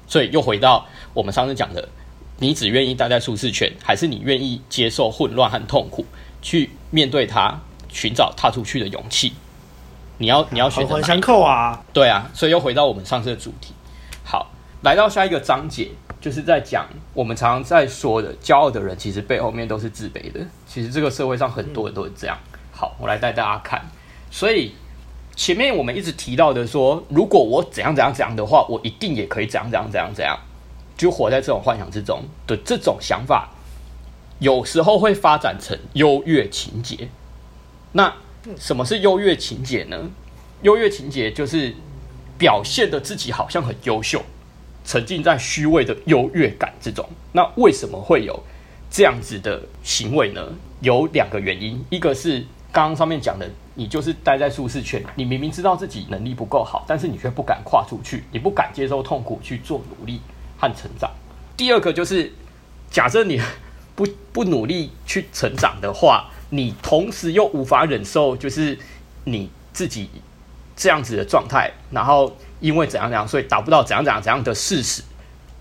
[0.06, 1.88] 所以又回到我们上次讲的，
[2.40, 6.04] 你只愿意待在舒适圈，还是你愿意接受混乱和痛苦，
[6.42, 7.58] 去面对它，
[7.96, 9.32] 寻找踏出去的勇气？
[10.18, 13.72] 你要你要选择环环相扣啊，对啊，所以又回到我们上次的主题。
[14.22, 14.50] 好，
[14.82, 20.40] 来到下一个章节，就是在讲我们常常在说的，骄傲的人其实背后面都是自卑的。
[20.66, 22.36] 其实这个社会上很多人都是这样。
[22.70, 23.82] 好，我来带大家看。
[24.30, 24.72] 所以
[25.34, 30.38] 前面我们一直提到的说，如果我怎样怎样怎样的话，我一定也可以怎样怎样怎样怎样，
[30.96, 33.50] 就活在这种幻想之中的这种想法，
[34.38, 37.08] 有时候会发展成优越情结。
[37.96, 38.12] 那
[38.58, 39.98] 什么是优越情节呢？
[40.60, 41.74] 优越情节就是
[42.36, 44.22] 表现的自己好像很优秀，
[44.84, 47.08] 沉浸在虚伪的优越感之中。
[47.32, 48.38] 那为什么会有
[48.90, 50.52] 这样子的行为呢？
[50.80, 53.50] 有两个原因，一个是刚刚上面讲的。
[53.78, 60.18] 你就是待在舒适圈，你明明知道自己能力不够好，但是你却不敢跨出去，你不敢接受痛苦去做努力
[60.58, 61.10] 和成长。
[61.58, 62.32] 第二个就是，
[62.90, 63.38] 假设你
[63.94, 68.78] 不不努力去成长的话，你同时又无法忍受就是
[69.24, 70.10] 你自己
[70.76, 75.02] 这样子的状态，然后因为怎样怎样，所以达不到怎样怎样怎样的事实，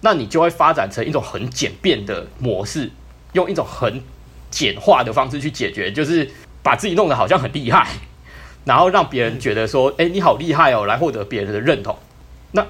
[0.01, 2.91] 那你就会发展成一种很简便的模式，
[3.33, 4.01] 用一种很
[4.49, 6.29] 简化的方式去解决，就是。
[6.65, 7.87] 把自己弄得好像很厉害，
[8.65, 11.95] 然后让别人觉得说：“哎、欸，你好厉害哦！”来获得别人的认同。
[12.53, 12.65] 那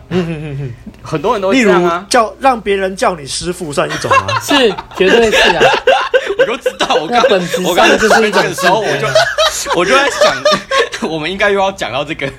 [1.02, 4.38] 很多人都会这样啊，叫让别人叫你师傅算一种吗？
[4.44, 5.64] 是，绝对是啊！
[6.76, 7.24] 我就知道，我刚
[7.66, 9.08] 我刚就是这个时候，我就
[9.76, 10.44] 我就在想，
[11.10, 12.30] 我们应该又要讲到这个。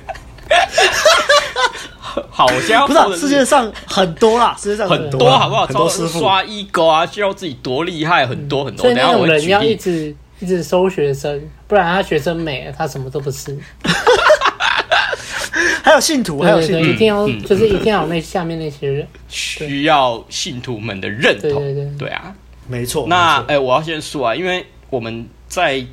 [2.29, 5.65] 好，我先要不是世界上很多啦，世界上很多，好不好？
[5.65, 8.83] 很多师傅刷一勾啊，需要自己多厉害，很多很多。
[8.83, 10.15] 所以那种人要一直。
[10.39, 13.57] 一直收学生，不然他学生没了，他什么都不是。
[15.81, 21.55] 还有信徒，还有信徒，一定要嗯就是一定要有那下面那些人，需要信徒们的认同。
[21.55, 22.31] 对对对啊，
[22.67, 23.07] 没错。
[23.07, 25.85] 那哎、没错我要先说啊，因为我们在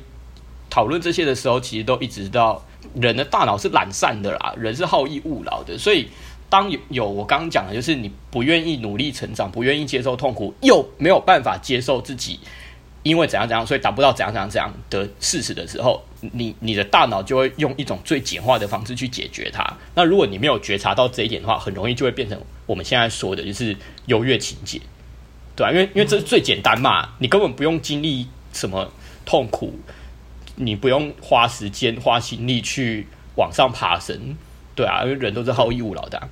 [0.69, 6.07] 讨论这些的时候，其实都一直到人的大脑是懒散的啦，人是好逸恶劳的，所以
[6.49, 12.39] 当有有我刚刚讲的，就是你不愿意努力成长，不愿意接受痛苦，又没有办法接受自己
[13.03, 19.63] 因为怎样怎样，所以达不到怎样怎样怎样的事实的时候，你你的大脑就会用一种最简化的方式去解决它。
[19.93, 24.81] 那如果你没有觉察到这一点的话，很容易就会变成我们现在说的，就是优越情结，
[25.55, 28.91] 对啊，因为因为这是最简单嘛，你根本不用经历什么
[29.25, 29.79] 痛苦。
[30.57, 34.37] 你不用花时间花心力去往上爬升，
[34.73, 36.29] 对啊，因为人都是好逸恶劳的、啊，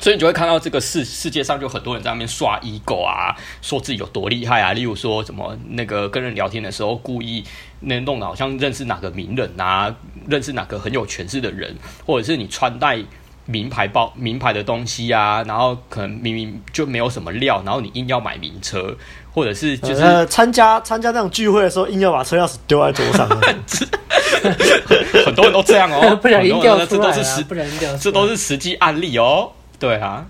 [0.00, 4.72] 所以你就会看到这个世世界上就很多人在那边刷 ego 啊，说自己有多厉害啊。
[4.72, 7.44] 例如说什么那个跟人聊天的时候故意
[7.78, 9.94] 那弄得好像认识哪个名人啊，
[10.26, 12.98] 认识哪个很有权势的人，或者是你穿戴
[13.46, 18.94] 名牌包、名牌的东西啊，然后可能明明就没有什么料，然后你硬要买名车。
[19.32, 23.28] 或者是就是呃，参加参加那种聚会的时候，硬要把车钥匙丢在桌上，
[25.26, 29.50] 很多人都这样哦， 不小心掉出来了，这都是实，不然掉，这都是实际案例哦。
[29.78, 30.24] 对啊，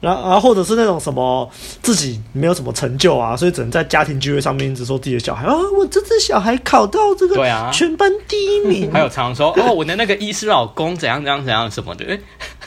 [0.00, 12.18] 然后然后或者是那种什么自己没有什么成就啊，所以只能在家庭聚会上面一直说自己的小孩啊，我这只小孩考到这个对啊全班第一名，还有常常说哦，我的那个医师老公怎样怎样怎样什么的。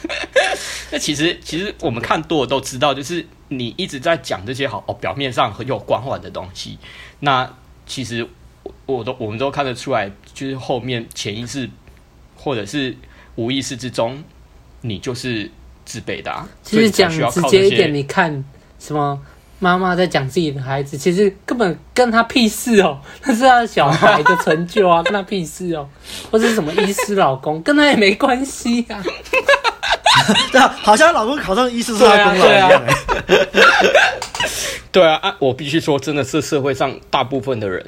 [0.90, 6.78] 那其实其实我们看多了都知道，就是你一直在讲这些好哦，表面上很有光环的东西，
[7.20, 7.50] 那
[7.86, 8.26] 其实
[8.86, 11.68] 我我都我们都看得出来，就是后面潜意识
[12.36, 12.96] 或者是
[13.36, 14.22] 无意识之中，
[14.82, 15.50] 你就是
[15.84, 16.48] 自卑的、啊。
[16.62, 18.44] 其实讲直接一点，你看
[18.78, 19.20] 什么
[19.58, 25.88] 妈妈在讲自己的孩子，其实根本跟他屁事哦，那是他的小孩的成就啊， 跟他屁事哦，
[26.30, 29.02] 或者是什么医师老公，跟他也没关系啊。
[30.52, 33.48] 对啊，好像老公考上医师是他功劳一样、欸。
[34.92, 37.84] 对啊，啊，我必须说，真的是社会上大部分的人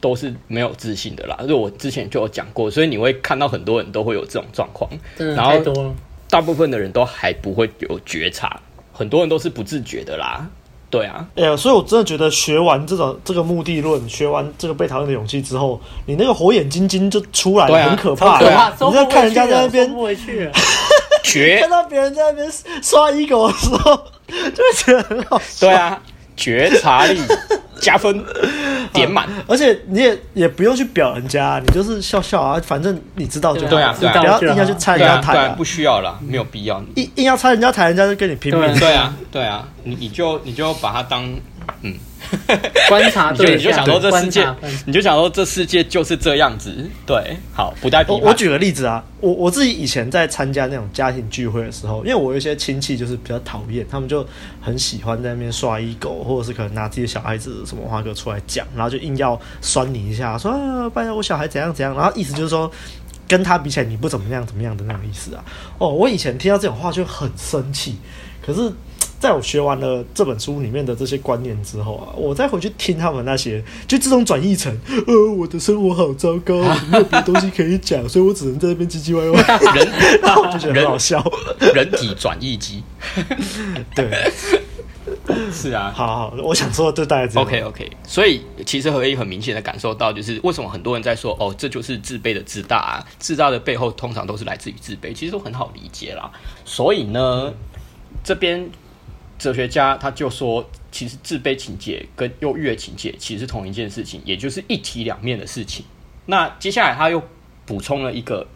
[0.00, 1.38] 都是没有自信的啦。
[1.48, 5.94] 就我之前就有讲过，所以你会看到很多人都会有这种状况，真的然后太多了。
[6.28, 8.60] 大部分的人都还不会有觉察，
[8.92, 10.46] 很多人都是不自觉的啦。
[10.90, 18.38] 对啊，哎呀，所以我真的觉得学完这种这个目的论，学完这个被讨厌的勇气之后，你那个火眼金睛就出来了，啊很可怕。
[18.38, 20.52] 可怕，你在看人家在那边不回去了。
[21.22, 22.50] 绝看到别人在那边
[22.82, 25.66] 刷 ego 的时候，就会觉得很好笑。
[25.66, 26.00] 对啊，
[26.36, 27.20] 觉察力
[27.80, 28.24] 加分
[28.92, 29.28] 点满。
[29.46, 36.82] 而且你也也不用去表人家，你就是笑笑啊，反正你知道就好对啊对啊不要硬要去拆对啊，人家台啊对啊不，需要啦，没有必要。
[36.96, 38.78] 硬硬要拆人家台，人家就跟你拼命。
[38.78, 41.28] 对啊，对啊，你你就你就把它当
[41.82, 41.94] 嗯，
[42.88, 44.46] 观察对你就想说这世界
[44.86, 46.72] 你就想说这世界就是这样子。
[47.04, 48.20] 对，好，不带批判。
[48.20, 54.26] 我我举个例子啊，我我自己以前在参加那种家庭聚会的时候，因为我有一些亲戚就是比较讨厌，他们就
[54.60, 62.70] 很喜欢在那边刷 ego，或者是可能拿自己的小孩子什么话给出来讲，然后就硬要酸你一下，说啊，拜托我小孩怎样怎样，然后意思就是说
[63.26, 65.44] 跟他比起来你不怎么样怎么样的那种意思啊。
[65.78, 67.96] 哦，我以前听到这种话就很生气，
[68.44, 68.72] 可是。
[69.22, 79.40] 在我学完了这本书里面的这些观念之后啊，我再回去听他们那些，就自动转译成，呃，我的生活好糟糕， 我没有别的东西可以讲，所以我只能在那边唧唧歪歪。
[79.76, 79.88] 人，
[80.20, 81.24] 然 后我就觉得很好笑。
[81.72, 82.82] 人体转译机，
[83.94, 84.28] 对，
[85.52, 85.92] 是啊。
[85.94, 87.44] 好好，我想说就大概这样。
[87.46, 96.28] OK OK，所以其实可以很明显的感受到，就是为什么很多人在说哦，这就是自卑的自大啊，自大的背后通常都是来自于自卑，其实都很好理解啦。
[96.64, 97.54] 所以呢，
[98.24, 98.68] 这边。
[99.42, 105.84] 哲学家他就说，其实自卑情结跟优越情结其实是同一件事情，也就是一体两面的事情。
[106.26, 107.20] 那接下来他又
[107.66, 108.46] 补充了一个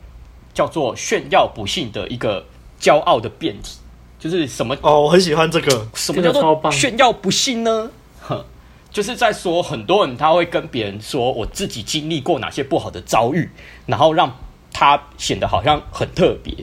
[0.55, 2.47] 叫做炫耀不幸的一个
[2.81, 3.79] 骄傲的辩题，
[4.21, 4.77] 就是什么？
[4.81, 5.89] 哦，我很喜欢这个。
[5.95, 7.91] 什么叫做炫耀不幸呢？
[8.21, 8.45] 哼，
[8.93, 13.51] 就是在说很多人他会跟别人说，我自己经历过哪些不好的遭遇，
[13.87, 14.33] 然后让
[14.73, 16.55] 他显得好像很特别。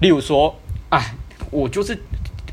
[0.00, 0.52] 例如说，
[0.88, 1.14] 哎，
[1.52, 1.96] 我就是。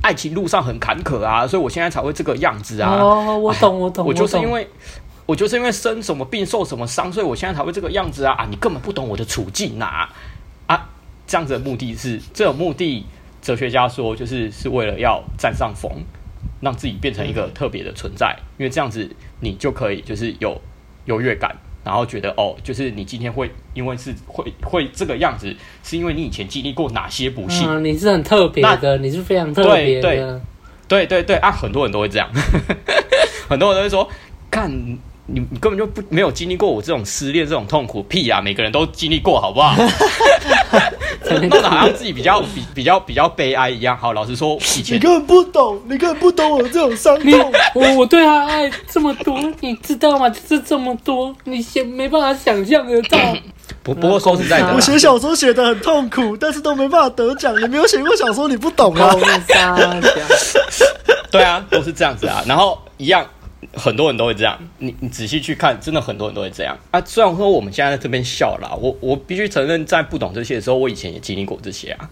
[0.06, 2.92] 爱情路上很坎坷啊，所以我现在才会这个样子啊。
[3.02, 4.68] 哦，我懂，我懂， 我就是因为，
[5.26, 8.34] 我就是因为生什么病、受什么伤，所以我现在才会这个样子啊。
[8.34, 10.08] 啊，你根本不懂我的处境呐！
[10.68, 10.90] 啊，
[11.26, 13.04] 这样子的目的是，这种目的，
[13.42, 15.92] 哲学家说就是是为了要占上风，
[16.62, 20.62] 让自己变成一个特别的存在，因为这样子你就可以就是有
[21.06, 21.56] 优越感。
[21.86, 27.66] 然后觉得哦，就是你今天会因为是会会这个样子，是因为你以前经历过哪些不幸？
[27.70, 30.02] 嗯，你是很特别的，你是非常特别的。
[30.02, 30.36] 对对
[30.88, 31.52] 对对对啊！
[31.52, 32.30] 很多人都会这样，
[33.48, 34.10] 很多人都会说
[34.52, 34.72] ：“看
[35.28, 38.40] 你你根本就不没有经历过我这种失恋这种痛苦，屁啊！
[38.40, 39.76] 每个人都经历过，好不好？
[41.26, 43.98] 弄得好像自己比较比比较比较悲哀一样。
[43.98, 47.52] 好，老实说，以前你根本不懂，你根本不懂我这种伤痛。
[47.74, 50.30] 我我对他爱这么多，你知道吗？
[50.30, 53.18] 就是这么多，你想没办法想象得到。
[53.82, 57.60] 不不过说实在的，我写小说写得很痛苦，但是都没办法得奖。
[57.60, 59.12] 你没有写过小说，你不懂啊。
[61.32, 62.44] 对啊，都是这样子啊。
[62.48, 63.26] 然后一样。
[63.74, 67.02] 很多人都会这样，你你仔细去看，真的很多人都会这样啊。
[67.04, 72.10] 虽然说我们现在在这边笑啦，我我必须承认，在不懂这些的时候，我以前也经历过这些啊。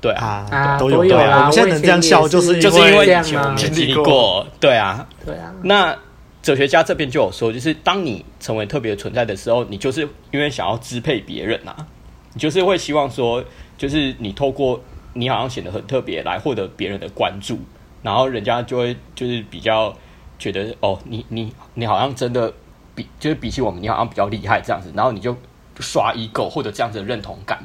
[0.00, 1.40] 对啊，啊都有对啊。
[1.40, 4.46] 我们现在能这样笑，就是就是因为以前我们经历过。
[4.58, 5.54] 对啊，对啊。
[5.62, 5.96] 那
[6.42, 11.86] 哲学家这边就有说，就是当你成为特别存在的时候，你就是因为想要支配别人啊，
[12.32, 13.44] 你就是会希望说，
[13.76, 17.58] 就是你透过你好像显得很特别来获得别人的关注，
[18.02, 19.94] 然后人家就会就是比较。
[20.40, 22.52] 觉得哦，你你你好像真的
[22.94, 25.36] 比就是比起我们，你好像比较厉害这样子，然后你就
[25.78, 27.62] 刷 ego 或者这样子的认同感。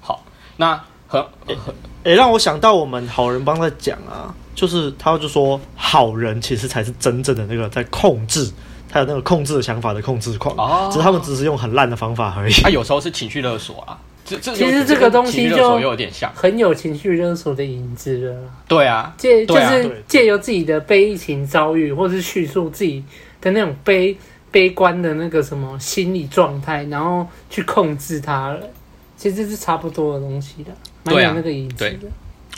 [0.00, 0.24] 好，
[0.56, 1.56] 那很很
[2.02, 8.50] 哎、欸，让我想到我们好人帮在讲啊，就是他就说好人其实才是真正的那个在控制，
[8.88, 12.52] 他有那个控制的想法的控制狂，哦、只是他们只是用很烂的方法而已。
[12.54, 13.98] 他、啊、有时候是情绪勒索啊。
[14.24, 18.36] 这这其实这个东西就有点像，很有情绪勒索的影子了。
[18.66, 23.04] 对啊，借就是借由自己的悲情遭遇，或是叙述自己
[23.40, 24.16] 的那种悲
[24.50, 28.60] 悲观的那个什么心理状态，然后去控制他了。
[29.16, 30.70] 其实是差不多的东西的，
[31.04, 32.08] 蛮有那个影子的。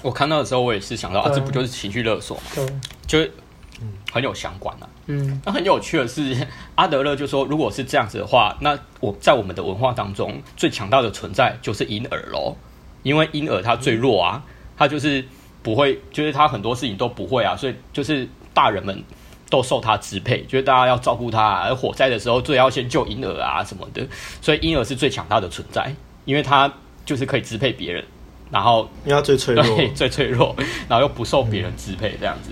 [0.03, 2.43] 我看到的时候，我也是想到啊，这不就是情绪勒索吗？
[2.55, 2.67] 对，
[3.07, 3.33] 就是。
[3.79, 4.89] 嗯，很有相关啊。
[5.07, 12.57] 嗯，那很有趣的是，阿德勒就说，如果是这样子的话，那我在我们的文化当中最强大的存在就是婴儿喽，
[13.03, 14.43] 因为婴儿他最弱啊，
[14.77, 15.25] 他就是
[15.63, 19.03] 不会，就是他很多事情都不会啊，所以就是大人们
[19.49, 24.05] 都受他支配，就是大家要照顾他，而火灾的时候最要先救婴儿啊什么的，
[24.41, 26.73] 所以婴儿是最强大的存在，因为他
[27.05, 28.05] 就是可以支配别人，
[28.51, 29.65] 然后因为他最脆弱，
[29.95, 30.57] 最脆弱，
[30.89, 32.51] 然后又不受别人支配这样子。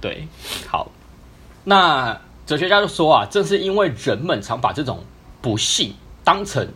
[0.00, 0.26] 对，
[0.66, 0.90] 好，
[1.64, 5.04] 那哲学家就说啊，正是因为人们常把这种
[5.40, 5.94] 不幸
[6.24, 6.68] 当成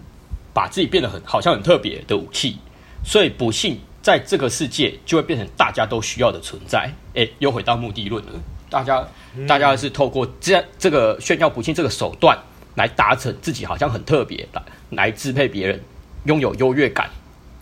[0.54, 2.58] 把自己变得很好像很特别的武器，
[3.04, 6.90] 所以不幸在这个世界就会变成大家都需要的存在。
[7.14, 8.32] 哎，又回到目的论了，
[8.70, 9.04] 大家
[9.48, 12.38] 大家是透过这这个炫耀不幸这个手段
[12.76, 15.80] 来达成自己好像很特别，来来支配别人，
[16.24, 17.10] 拥有优越感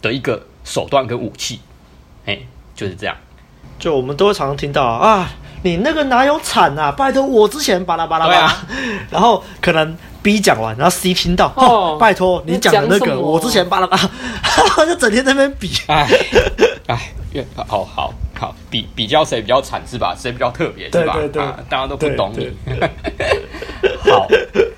[0.02, 1.60] 的一个手段跟武器。
[2.26, 2.38] 哎，
[2.74, 3.16] 就是这样，
[3.78, 5.30] 就我们都常听到啊。
[5.64, 6.92] 你那个哪有惨啊？
[6.92, 8.66] 拜托，我之前巴拉巴拉巴拉，啊、
[9.11, 16.07] 然后可能 B 讲完，然后 C 听到，哦，拜托你讲的那个，我之前巴拉巴拉， 就整天在那边比，哎
[16.87, 17.14] 哎，
[17.66, 20.14] 好好好，比比较谁比较惨是吧？
[20.14, 21.14] 谁比较特别是吧？
[21.14, 22.53] 对对对，啊，大家都不懂你。
[24.12, 24.27] 好，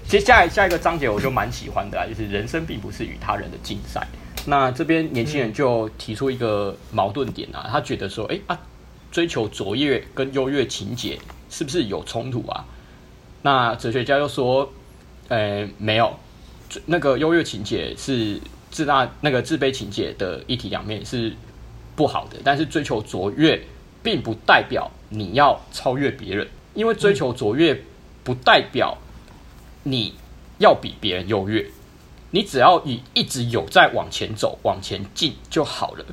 [0.07, 4.07] 接下来下一个章节我就蛮喜欢的啊，就是人生并不是与他人的竞赛。
[4.45, 8.57] 那这边年轻人就提出一个矛盾点啊，他觉得说，哎啊。
[9.17, 12.67] 追求卓越跟优越情节是不是有冲突啊？
[13.41, 14.71] 那哲学家又说，
[15.29, 16.15] 呃、欸，没有，
[16.85, 18.39] 那个优越情节是
[18.71, 21.33] 自大，那个自卑情节的一体两面是
[21.95, 22.37] 不好的。
[22.45, 23.59] 但是追求卓越，
[24.03, 27.83] 并不代表你要超越别人，因为追求卓越
[28.23, 28.99] 不代表
[29.85, 30.13] 你
[30.59, 31.67] 要比别人优越，
[32.33, 36.05] 你只要以一直有在往前走、往前进就好了。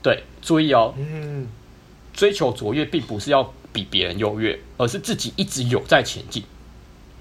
[0.00, 0.94] 对，注意哦。
[0.96, 1.48] 嗯。
[2.18, 6.42] 追求卓越，并不是要比别人优越，而是自己一直有在前进。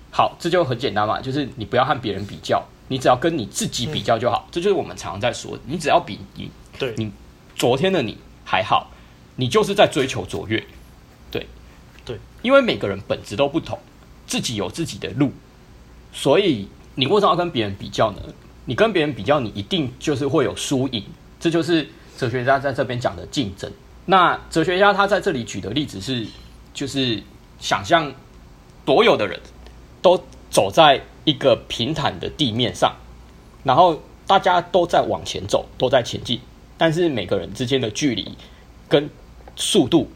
[0.09, 4.47] 好，这就很简单嘛，就是你不要和别人比较，你只要跟你自己比较就好。
[4.47, 7.11] 嗯、这就是我们常常在说的，你只要比你，对你
[7.55, 8.89] 昨天的你还好，
[9.35, 10.65] 你就是在追求卓越。
[11.29, 11.45] 对，
[12.03, 13.77] 对，因为每个人本质都不同，
[14.25, 15.31] 自己有自己的路，
[16.11, 18.21] 所以你为什么要跟别人比较呢？
[18.65, 21.03] 你跟别人比较，你一定就是会有输赢。
[21.39, 23.71] 这就是哲学家在这边讲的竞争。
[24.09, 26.25] 那哲学家他在这里举的例子是，
[26.73, 27.21] 就是
[27.59, 28.09] 想象
[28.85, 29.37] 所有的人
[30.01, 30.17] 都
[30.49, 32.95] 走在一个平坦的地面上，
[33.65, 36.39] 然后大家都在往前走，都在前进，
[36.77, 38.31] 但是每个人之间的距离
[38.87, 39.09] 跟
[39.57, 40.09] 速度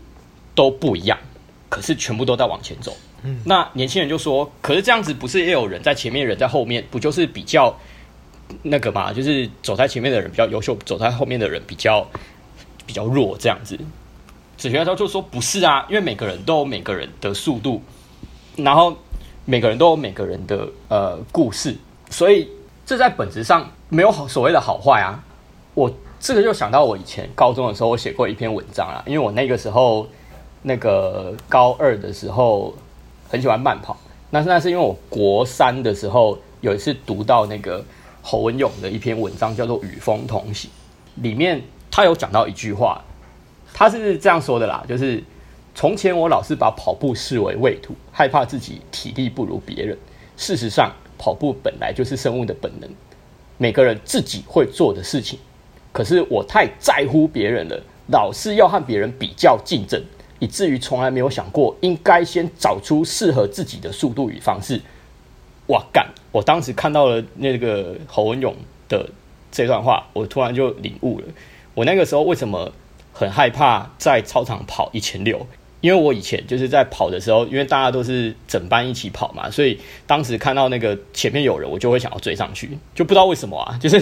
[0.56, 1.20] 都不一样，
[1.68, 2.96] 可是全部都在往前走。
[3.24, 7.78] 嗯，那年轻人就说：“可是这样子不是也有人在前面，人在后面，不就是比较
[8.64, 9.12] 那个嘛？
[9.12, 12.10] 就是走在前面的人比较优秀，走在后面的人比较。”
[12.86, 13.78] 比较弱这样子，
[14.58, 17.82] 哲学家就说不是啊，因为每个人都有每个人的速度，
[18.56, 18.96] 然后
[19.46, 21.76] 每个人都有每个人的呃故事，
[22.10, 22.48] 所以
[22.86, 25.24] 这在本质上没有好所谓的好坏啊。
[25.74, 30.08] 我这个就想到我以前高中的时候，我写过一篇文章啊，因为我那个时候
[30.62, 32.76] 那个高二的时候
[33.30, 33.98] 很喜欢慢跑，
[34.30, 37.84] 那那是因为我国三的时候有一次读到那个
[38.22, 40.70] 侯文咏的一篇文章，叫做《与风同行》，
[41.24, 41.60] 里面
[41.92, 43.04] 他有讲到一句话，
[43.74, 45.22] 他是这样说的啦，就是
[45.76, 49.98] 从前我老是把跑步视为畏途，害怕自己体力不如别人。
[50.38, 52.90] 事实上，跑步本来就是生物的本能，
[53.58, 55.38] 每个人自己会做的事情。
[55.92, 60.02] 可是我太在乎别人了，老是要和别人比较竞争。
[60.40, 64.82] 以至于从来没有想过，应该先找出适合自己的速度与方式。
[65.68, 66.10] 哇干！
[66.32, 68.56] 我当时看到了那个侯文勇
[68.90, 69.08] 的
[69.52, 71.26] 这段话，我突然就领悟了。
[71.74, 72.72] 我那个时候为什么
[73.14, 75.46] 很害怕在操场跑一千六？
[75.82, 84.00] 因为我以前就是在跑的时候，因为大家都是整班一起跑嘛，所以当时看到那个前面有人，我就会想要追上去，就不知道为什么啊， 就是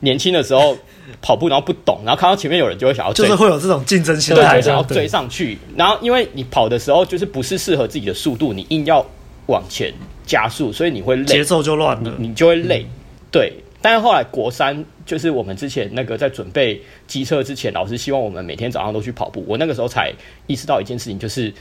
[0.00, 0.78] 年轻的时候
[1.20, 5.58] 跑步，然后不懂，然后看到前面有人就会想要追，就是会有这种竞争心态，对，想要追上去。
[5.76, 9.04] 然后因为你跑的时候就是不是适合自己的速度，你硬要
[9.46, 9.92] 往前
[10.24, 12.86] 加速，所以你会累，节奏就乱了，你你就会累，
[13.32, 13.52] 对。
[13.82, 19.42] 但是后来国三就是我们之前那个在准备机测之前，老师希望我们每天早上都去跑步。
[19.46, 20.12] 我那个时候才
[20.48, 21.54] 意识到一件事情，就是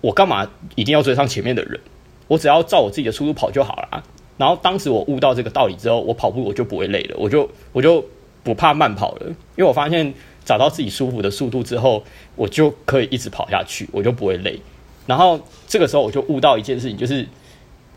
[0.00, 1.78] 我干嘛一定要追上前面的人？
[2.26, 4.02] 我只要照我自己的速度跑就好了。
[4.38, 8.02] 然后当时我悟到这个道理之后，我跑步我就不会累了，我就我就
[8.42, 12.02] 不怕慢跑了，因为我发现找到自己舒服的速度之后，
[12.34, 14.58] 我就可以一直跑下去，我就不会累。
[15.06, 15.38] 然后
[15.68, 17.26] 这个时候我就悟到一件事情，就是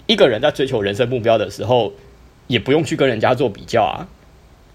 [0.08, 1.94] 一个人在追求人生目标的时候。
[2.50, 4.08] 也不用去跟人家做比较啊，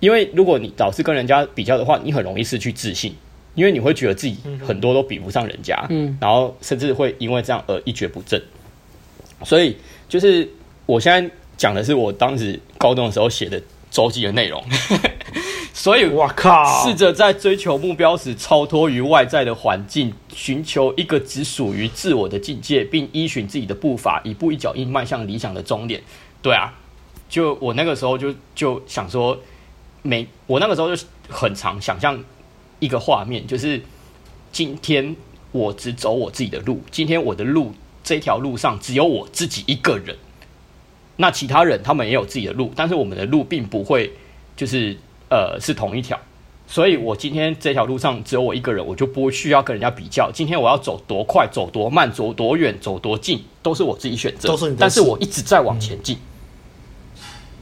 [0.04, 3.14] 因为如果你老是跟人家比较的话，你很容易失去自信，
[3.54, 8.38] 因为你会觉得自己很多都比不上人家，嗯，然后甚至会因为这样而一蹶不振。
[9.46, 9.74] 所以，
[10.06, 10.46] 就是
[10.84, 13.58] 我现在讲的是我当时高中的时候写的
[13.90, 14.62] 周记的内容。
[15.72, 26.02] 所以，我靠，试着在追求目标时超脱于外在的环境，寻求一个只属于自我的境界，并依循自己的步伐，一步一脚印迈向理想的终点。
[26.42, 26.74] 对啊。
[27.26, 29.36] 就我那个时候就就想说，
[30.06, 32.22] 每我那个时候就很常想象
[32.78, 33.80] 一个画面，就是
[34.52, 35.16] 今天
[35.50, 40.14] 我只走我自己的路，今天我的路这条路上只有我自己一个人，
[41.16, 44.12] 那其他人他们也有自己的路，但是我们的路并不会
[44.54, 44.94] 就是
[45.30, 46.20] 呃是同一条，
[46.66, 50.30] 所以我今天这条路上只有我一个人，我就不需要跟人家比较。
[50.30, 56.18] 今天我要走多快，走多慢，走多远，走多近，都是我自己选择，都是你，但是我一直在往前进。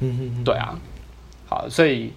[0.00, 0.76] 嗯嗯嗯，对啊，
[1.46, 2.12] 好，所以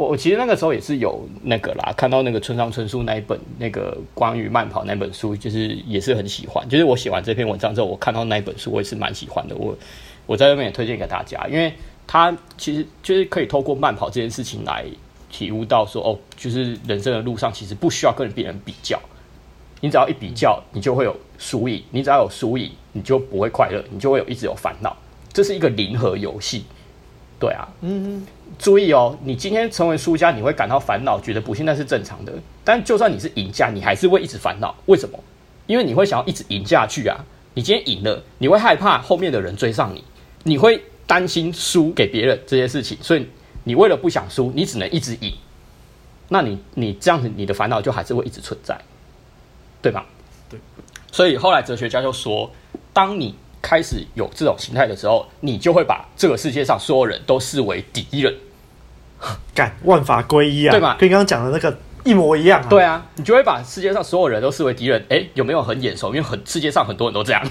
[0.00, 6.66] 我我其实那个时候也是有那个啦，看到那个村上春树那一本那个关于慢跑那本书，就是也是很喜欢。
[6.70, 9.54] 就是我写完这篇文章之后，我看到那一本书，我也是蛮喜欢的。
[9.54, 9.76] 我
[10.24, 11.70] 我在这边也推荐给大家，因为
[12.06, 14.86] 他其实就是可以透过慢跑这件事情来
[15.30, 18.98] 体悟到说，哦，就是人生的路上其实不需要跟别人比较，
[19.82, 24.96] 你只要一比较，你就会有输赢；你只要有输赢，你就不会快乐，你就会有一直有烦恼。
[25.30, 26.64] 这是一个零和游戏。
[27.38, 28.26] 对啊，嗯嗯，
[28.58, 32.32] 注意哦，你今天成为输家，你会感到烦恼，觉得不幸，那是正常的。
[32.64, 34.74] 但就算你是赢家，你还是会一直烦恼。
[34.86, 35.18] 为什么？
[35.66, 37.24] 因为你会想要一直赢下去啊。
[37.54, 40.04] 你今天赢了，你会害怕后面的人追上你，
[40.44, 43.26] 你会担心输给别人这些事情，所以
[43.64, 45.32] 你为了不想输，你只能一直赢。
[46.28, 48.80] 那你你这样子，你的烦恼就还是会一直存在，
[49.82, 50.06] 对吧？
[50.48, 50.60] 对。
[51.10, 52.50] 所以后来哲学家就说，
[52.92, 58.34] 当你开始有这种形态的时候，你就会把这个世界上所有人都视为敌人，
[59.54, 60.96] 干万法归一啊，对吧？
[60.98, 62.66] 跟刚刚讲的那个一模一样啊。
[62.68, 65.04] 对啊，你就会把世界上所有人都视为敌人。
[65.08, 66.08] 诶，有没有很眼熟？
[66.08, 67.42] 因为很世界上很多人都这样，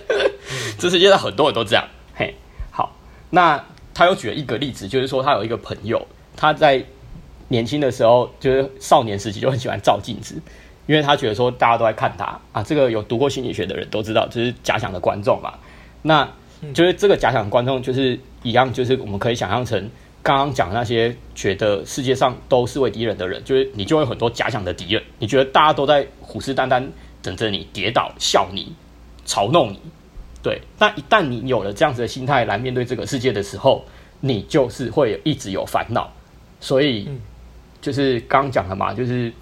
[0.78, 1.84] 这世界上很多人都这样。
[2.14, 2.34] 嘿，
[2.70, 2.94] 好，
[3.30, 3.64] 那
[3.94, 6.84] 他又举了一个例子，就是说他有一个朋友，他在
[7.48, 10.40] 年轻的时候，就是少年时期就很喜欢照镜子。
[10.90, 15.54] 因为他觉得说大家都在看他啊，这个有读过心理学的人都知道，就是假想的观众嘛。
[16.02, 16.28] 那
[16.74, 19.88] 就是这个假想观众就是一样，就是我们可以想象成
[20.20, 25.00] 刚刚讲的那些觉得世界上都是为敌人的人，就是你就会有很多假想的敌人。
[25.20, 26.84] 你觉得大家都在虎视眈眈
[27.22, 28.72] 等着你跌倒、笑你、
[29.24, 29.78] 嘲弄你，
[30.42, 30.60] 对。
[30.80, 33.84] 那一旦你有了这样子的心态来面对这个世界的时候，
[34.18, 36.12] 你就是会一直有烦恼。
[36.58, 37.08] 所以
[37.80, 39.32] 就是刚刚讲的嘛，就是。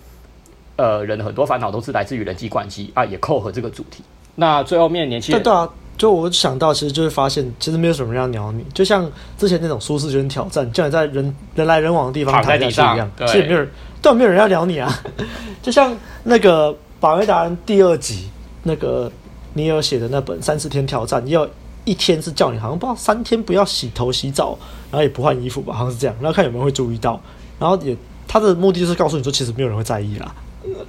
[0.79, 4.05] 呃，人的很多烦恼都是来自于人际关系啊，也扣合这个主题。
[4.37, 13.71] 那最后面年轻人，对啊，就我想到，其实就是发现，其实没有什么人要鸟你，就像之前那种舒适圈挑战，叫你在人人来人往的地方躺在地上一样，其实没有人，
[14.01, 14.89] 对，没有人要鸟你啊。
[15.61, 16.69] 就像那个
[17.01, 18.29] 《百威达人》第二集，
[18.63, 19.11] 那个
[19.55, 21.51] 你有写的那本三十天挑战，也有
[21.85, 24.57] 一天是叫你好像不知道三天不要洗头洗澡，
[24.93, 27.21] 然后也不换衣服吧，好像是这样，然后看有没有人会注意到，
[27.59, 27.97] 然后也
[28.29, 30.33] 他的目的就是告诉你说，其实没有人会在意啦。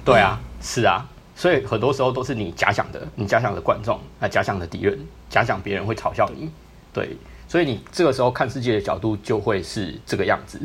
[0.04, 6.50] 对啊，是啊，所以很多时候都是你假想的，你假想的观众啊，假想的敌人，假想别人会嘲笑你，
[6.92, 7.16] 对，
[7.48, 10.60] 所以你这个时候看世界的角度就会是这个样子。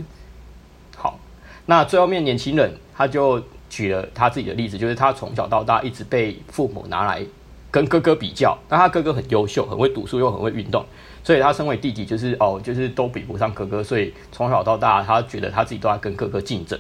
[0.96, 1.20] 好，
[1.66, 7.24] 那最后面年轻人他就举了他自己的例子，就是他从小到大一直被父母拿来
[7.72, 10.86] 跟哥哥比较，但他哥哥很优秀，很会读书又很会运动，
[11.24, 16.80] 所以他身为弟弟就是哦，就是都比不上哥哥，所以从小到大他觉得他自己都在跟哥哥竞争。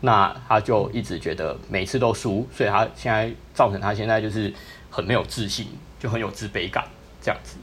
[0.00, 4.52] 那他就一直觉得每次都输，所以他现在造成他现在就是
[4.90, 5.66] 很没有自信，
[5.98, 6.84] 就很有自卑感
[7.20, 7.56] 这样子。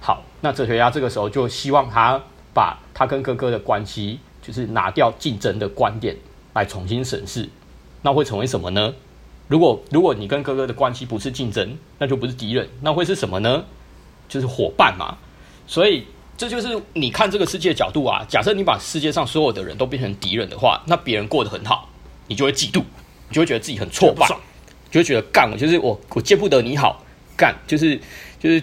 [0.00, 2.20] 好，那哲学家这个时候就希望他
[2.54, 6.16] 把他跟哥哥的关系，就是拿掉竞争的观点
[6.54, 7.48] 来重新审视，
[8.02, 8.94] 那会成为什么呢？
[9.48, 13.64] 如果如果你跟哥哥的关系不是竞争，那就不是敌人，那会是什么呢？
[14.28, 15.18] 就是伙伴嘛。
[15.66, 16.06] 所以。
[16.36, 18.24] 这就是你看这个世界的角度啊。
[18.28, 21.88] 假设你把世界上所有的人都变成敌人的话，那别人过得很好，
[22.26, 22.82] 你就会嫉妒，
[23.28, 24.26] 你就会觉得自己很挫败，
[24.90, 27.04] 就会觉得干我就是我，我见不得你好，
[27.36, 28.00] 干就是
[28.40, 28.62] 就是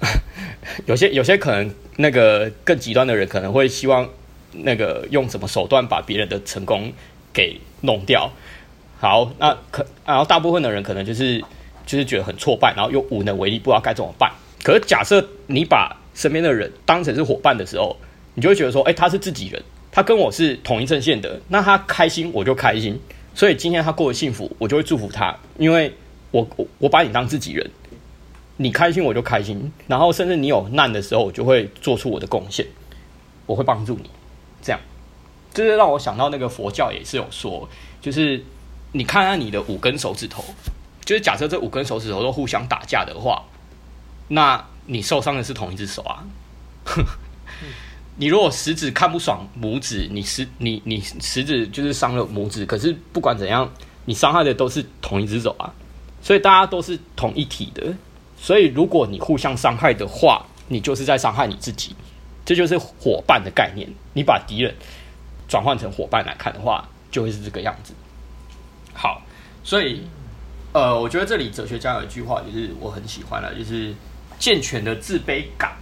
[0.86, 4.08] 有些有些可能那个更极端的人可能会希望
[4.52, 6.92] 那个用什么手段把别人的成功
[7.32, 8.30] 给弄掉。
[8.98, 11.38] 好，那可然后大部分的人可能就是
[11.84, 14.32] 就是觉得很挫败，然后又无能为力，不知道该怎么办。
[14.62, 17.96] 可是假设你把身边的人当成是伙伴的时候，
[18.34, 22.98] 你就会觉得说，哎、他是自己人，他跟我是同一阵线的，那他开心我就开心，
[23.34, 25.92] 所以今天他过得幸福，我就会祝福他，因为
[26.30, 26.48] 我
[26.78, 27.68] 我把你当自己人，
[28.56, 32.64] 你开心我就开心，然后甚至你有难的时候，我就会做出我的贡献，
[33.46, 34.08] 我会帮助你，
[34.62, 34.80] 这样，
[35.52, 37.68] 这就是让我想到那个佛教也是有说，
[38.00, 38.42] 就是
[38.92, 40.44] 你看看你的五根手指头，
[41.04, 43.44] 就是假设这五根手指头都互相打架的话，
[44.28, 44.64] 那。
[44.86, 46.24] 你受伤的是同一只手啊！
[48.16, 52.64] 你如果食指看不爽拇指，你食你你食指就是伤了拇指。
[52.64, 53.68] 可是不管怎样，
[54.04, 55.72] 你伤害的都是同一只手啊！
[56.22, 57.92] 所以大家都是同一体的。
[58.38, 61.96] 所以如果你互相伤害的话，你就是在伤害你自己。
[62.44, 63.88] 这就是伙伴的概念。
[64.12, 64.72] 你把敌人
[65.48, 67.92] 转换成伙伴来看的话，就会是这个样子。
[68.92, 69.22] 好，
[69.64, 70.02] 所以
[70.72, 73.92] 呃，我觉得这里哲学家有一句话，就是我很喜欢的，就是。
[74.44, 75.72] 健全的自卑感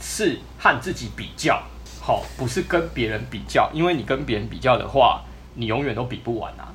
[0.00, 1.60] 是和自己比较，
[2.00, 6.72] 好，不是跟别人比较，因为你跟别人比较的话，你永远都比不完啊。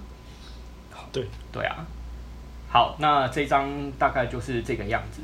[1.09, 1.85] 对对啊。
[2.67, 5.21] 好，那这张大概就是这个样子。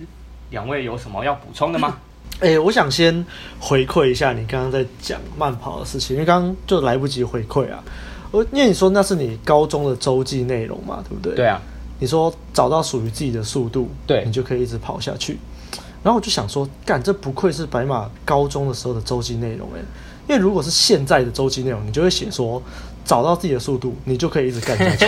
[0.49, 1.97] 两位有什么要补充的吗？
[2.39, 3.25] 哎、欸，我想先
[3.59, 7.83] 回馈一下你刚刚在讲慢跑的事情，因为刚刚就来不及回馈啊。
[8.31, 11.35] 我因为你说那是你高中的周记内容嘛，对不对？
[11.35, 11.61] 对啊。
[11.99, 15.37] 你说找到属于自己的速度，对，你就可以一直跑下去。
[16.03, 19.79] 然后我就想说，干，这不愧是白马高中的时候的周记内容诶，
[20.27, 22.61] 因为如果是现在的周记内容，你就会写说，
[23.05, 25.07] 找到自己的速度，你就可以一直干下去。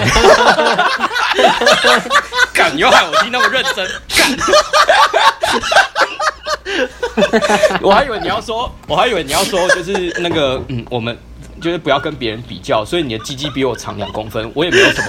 [2.53, 4.37] 干，你又害我听那么认真，干。
[7.81, 9.91] 我还以为你要说，我还以为你要说，就是
[10.21, 11.17] 那个，嗯，我们
[11.61, 15.07] 就是不要跟别人比较，所以你的鸡鸡比我长两公分，我也没有什么。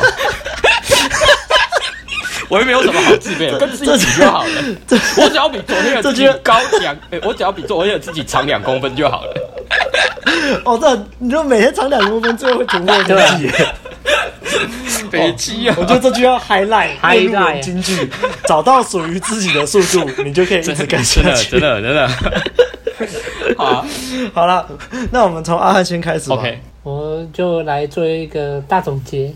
[2.49, 4.51] 我又没有什么好自卑的，跟自己比就好了。
[5.16, 9.34] 我只要比昨天的自己高两，欸，我只要比昨天的自己长两公分就好了。
[10.64, 13.51] 哦，这你就每天长两公分，最后会突破自己。
[15.11, 15.74] 飞机啊！
[15.78, 18.11] 我觉得这句要 highlight，highlight 金句，
[18.47, 21.51] 找到属于自己的速度，你就可以一直干下去。
[21.51, 23.55] 真的，真的，真的。
[23.57, 23.86] 好啊，
[24.34, 24.66] 好了，
[25.11, 26.36] 那我们从阿汉先开始吧。
[26.36, 29.32] OK，我就来做一个大总结。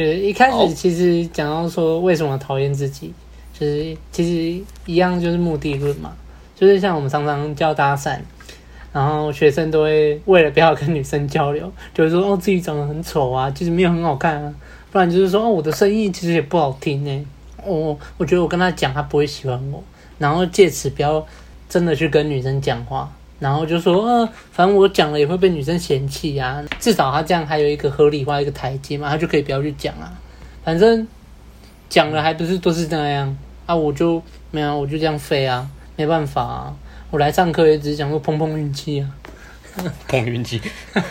[0.00, 3.12] 就是一开始其实讲到说为什么讨厌自己，
[3.52, 6.16] 就是其实一样就是目的论嘛，
[6.56, 8.18] 就是像我们常常叫搭讪，
[8.94, 14.54] 然后学生都会为了不要跟女生交流，就是说哦自己长得很丑啊，其实没有很好看啊，
[14.90, 17.26] 不然就是说哦我的声音其实也不好听呢，
[17.66, 19.84] 我我觉得我跟他讲他不会喜欢我，
[20.16, 21.26] 然后借此不要
[21.68, 23.12] 真的去跟女生讲话。
[23.40, 26.62] 然后就说，呃，反正我讲了也会被女生嫌弃啊。
[26.78, 30.12] 至少他这样还有一个合理化一个台阶嘛，他就可以不要去讲啊。
[30.62, 31.08] 反正
[31.88, 33.36] 讲了还不是都是那样
[33.66, 35.66] 啊，我就没有，我就这样飞啊，
[35.96, 36.76] 没办法啊。
[37.10, 39.08] 我来上课也只是讲说碰碰运气啊，
[40.06, 40.60] 碰运气。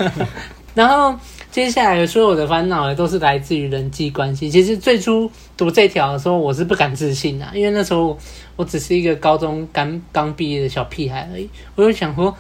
[0.76, 1.14] 然后
[1.60, 4.50] 接下来所有的烦恼也都是来自于人际关系。
[4.50, 8.18] 其实最初读这条的时候，我是不敢置信啊，因为那时候。
[8.56, 12.36] 我只是一个高中刚刚毕业的小屁孩而已，我就想说，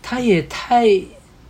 [0.00, 0.86] 他也太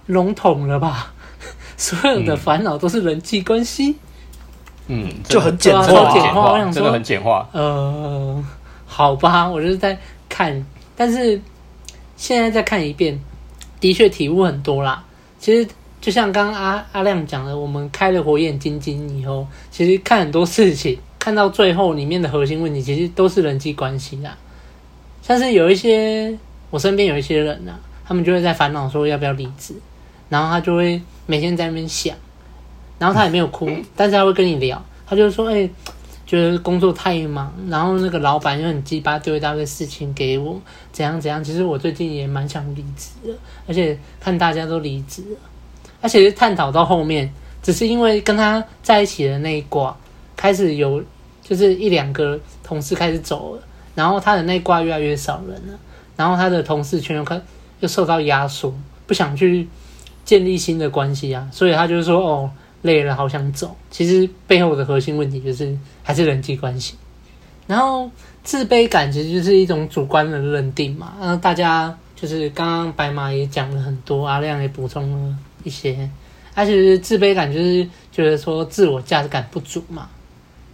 [0.07, 1.15] 笼统了吧？
[1.79, 3.95] 所有的烦恼都是人际关系，
[4.89, 7.49] 嗯，就很简化，简化，我想说真的很简化。
[7.53, 8.45] 呃，
[8.85, 9.97] 好吧，我就是在
[10.29, 10.67] 看，
[10.97, 11.41] 但是
[12.17, 13.17] 现在再看一遍，
[13.79, 15.05] 的确体悟很多啦。
[15.39, 15.69] 其实
[16.09, 24.35] 就像刚刚阿阿亮讲的，我们开了火眼金睛以后，其实看很多事情看到最后里面的核心问题，其实都是人际关系啦。
[25.21, 26.35] 像是有一些
[26.71, 29.75] 我身边有一些人呐、啊，他们就会在烦恼说要不要离职，
[30.31, 32.17] 然后他就会每天在那边想，
[32.99, 35.71] 然后他也没有哭，但是他会跟你聊，他就说：“哎、欸，
[36.25, 40.59] 觉得工作太忙，然后那个老板又很鸡巴，丢一大堆事情给我，
[40.91, 41.45] 怎样怎样。
[41.45, 43.35] 其实我最近也蛮想离职的，
[43.67, 45.37] 而且看大家都离职了，
[46.01, 47.33] 而且是探讨到后面，
[47.63, 49.97] 只是因为跟他在一起的那一挂
[50.37, 51.03] 开始有，
[51.43, 53.63] 就是一两个同事开始走了。”
[53.95, 55.79] 然后他的那挂越来越少人了，
[56.17, 57.41] 然后他的同事圈又开
[57.81, 58.73] 又受到压缩，
[59.09, 59.67] 不想去
[60.25, 62.51] 建立新的关系啊，所以他就说哦，
[62.83, 63.75] 累了，好想走。
[63.91, 66.95] 其实背后的核心问题就是还是人际关系。
[67.67, 68.09] 然后
[68.45, 76.09] 自卑感其实就是一种主观的认定嘛，然后大家就是刚刚白马也讲了很多，阿亮也补充了一些，
[76.55, 80.09] 而且自卑感就是觉得说自我价值感不足嘛，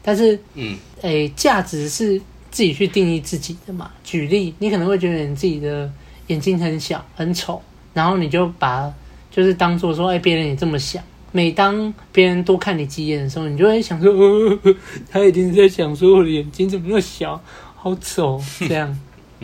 [0.03, 2.20] 但是嗯，诶，价值是。
[2.55, 3.91] 自己去定义自己的嘛。
[4.05, 5.93] 举例，你可能会觉得你自己的
[6.28, 7.61] 眼睛很小、很丑，
[7.93, 8.95] 然后你就把
[9.28, 11.03] 就是当做说，哎，别人也这么想。
[11.32, 14.57] 每当别人多看你几眼的时候，你就会想说，哦、
[15.11, 17.43] 他一定是在想说我的眼睛怎么那么小，
[17.74, 18.97] 好丑这样。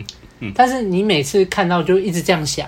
[0.55, 2.65] 但是你每次看到就一直这样想，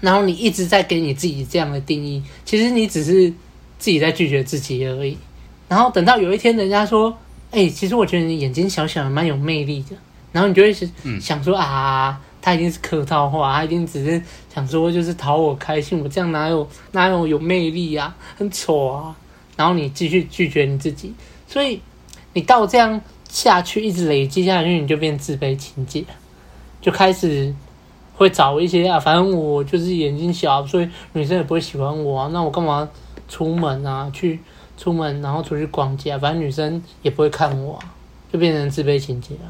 [0.00, 3.30] 然后你一直在给你自己这样的定义，其实你只是
[3.78, 5.16] 自己在拒绝自己而已。
[5.68, 7.16] 然后等到有一天人家说。
[7.50, 9.96] 哎、欸，其实我觉得你眼睛小小的蛮有魅力的，
[10.32, 10.70] 然后你就会
[11.18, 14.22] 想说、嗯、啊，他一定是客套话，他一定只是
[14.54, 19.16] 想说就是讨我开心，我这样哪有哪有有魅力呀、啊，很丑啊，
[19.56, 21.14] 然后你继续拒绝你自己，
[21.46, 21.80] 所以
[22.34, 26.04] 你到这样下去，一直累积下去，你就变自卑情结，
[26.82, 27.54] 就开始
[28.18, 32.86] 会找一些啊，反正我就是眼睛小，所以女生也不会喜欢我啊，那我干嘛
[33.26, 34.38] 出门啊去？
[34.80, 37.76] 出门，然后出去逛街，反正女生也不会看我，
[38.32, 39.40] 就变成自卑情结了。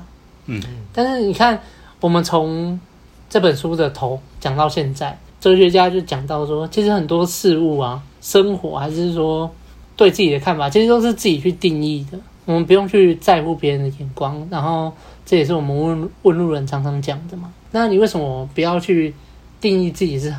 [0.46, 0.58] 嗯，
[0.90, 1.60] 但是你看，
[2.00, 2.80] 我们从
[3.28, 9.50] 这本书的头讲到现在，哲学家就讲到说，其实很多事物啊，生活还是说
[9.98, 12.18] 对自己的看法，其实都是自己去定义的。
[12.46, 14.90] 我们不用去在乎别人的眼光，然后
[15.26, 17.52] 这也是我们问问路人常常讲的嘛。
[17.70, 19.14] 那你为什么不要去
[19.60, 20.34] 定义自己是，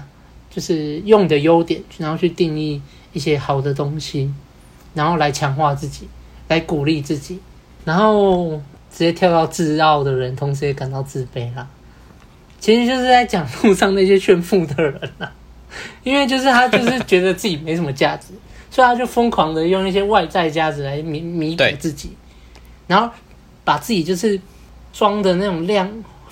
[0.49, 2.81] 就是用你的优点，然后去定义
[3.13, 4.31] 一些好的东西？
[4.93, 6.07] 然后来强化自己，
[6.47, 7.39] 来鼓励自己，
[7.85, 8.51] 然后
[8.91, 11.67] 直接跳到自傲的人，同时也感到自卑啦。
[12.59, 15.31] 其实就是在讲路上那些炫富的人啦，
[16.03, 18.33] 因为就是他就是觉得自己没什么价值，
[18.71, 22.11] 所以他就疯狂的用一些外在价值来弥弥补自己，
[22.87, 23.09] 然后
[23.63, 24.37] 把自己就是
[24.91, 25.87] 装的那种亮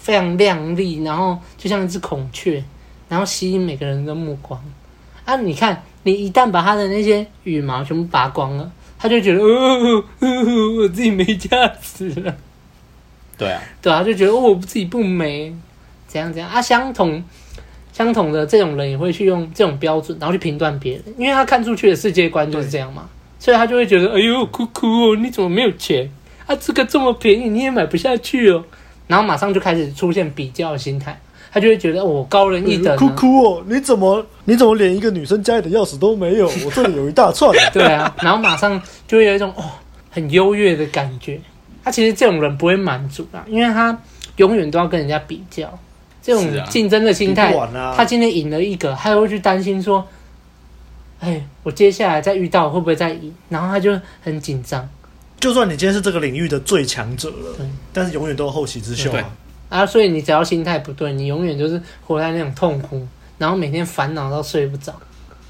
[0.08, 2.64] 非常亮丽，然后就像一只孔雀，
[3.10, 4.58] 然后吸引每个人的目光
[5.26, 5.36] 啊！
[5.36, 5.84] 你看。
[6.04, 10.02] 你一旦把他的那些羽毛全部拔光了，他就觉得，哦，
[10.80, 12.34] 我自己没价值了。
[13.38, 15.54] 对啊，对啊，就觉得我自己不美，
[16.08, 16.62] 怎样怎样啊？
[16.62, 17.22] 相同
[17.92, 26.10] 相同的这种人也会去用这种标准，然后去评断别人，因为他看出去的世界观就是这样嘛，所以他就会觉得，哎呦，哭哭哦，你怎么没有钱
[26.46, 26.56] 啊？
[26.56, 28.64] 这个这么便宜你也买不下去哦，
[29.08, 31.20] 然后马上就开始出现比较心态。
[31.50, 33.64] 他就会觉得我高人一等，哭哭哦！
[33.68, 36.46] 你怎么你怎么连一个女生家里的钥匙都没有？
[36.66, 37.52] 我这里有一大串。
[37.74, 39.64] 对啊，然后马上就会有一种哦
[40.12, 41.40] 很优越的感觉。
[41.84, 43.98] 他其实这种人不会满足啊，因为他
[44.36, 45.68] 永远都要跟人家比较，
[46.22, 47.54] 这种竞争的心态。
[47.54, 50.06] 啊、他今天赢了一个，他又会去担心说
[51.22, 54.88] ：“哎，我接下来再遇到会不会再赢？”然后他就很紧张。
[55.40, 59.38] 就算你今天是这个领域的最强者了，对但是永远都有后起之秀啊。
[59.70, 63.08] 啊，所以你只要心态不对，你永远就是活在那种痛苦，
[63.38, 64.94] 然后每天烦恼到睡不着。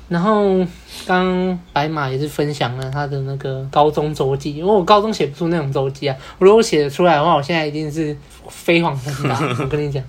[0.10, 0.66] 然后
[1.06, 8.16] 刚白马也是分享了他的那个高中周记，因为我高中写不出那种周记啊，我如果写得出来的话，我现在一定是
[8.50, 9.38] 飞黄腾达。
[9.60, 10.02] 我跟你讲，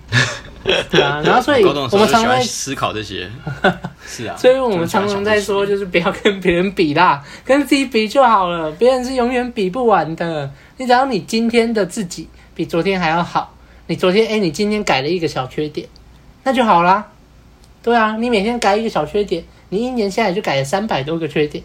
[0.90, 1.20] 对啊。
[1.24, 3.28] 然后所以我们常常在思考这些，
[4.06, 4.36] 是啊。
[4.36, 8.70] 所以我们常常在说，就是不要跟别人比啦，跟自己比就好了。
[8.72, 13.54] 别人是永远比不完的，你只要你今天的自己比昨天还要好。
[13.88, 15.88] 你昨天哎，你今天改了一个小缺点，
[16.44, 17.08] 那就好啦。
[17.82, 21.62] 对啊，你每天改一个小缺点，你一年下来就改了三百多个缺点。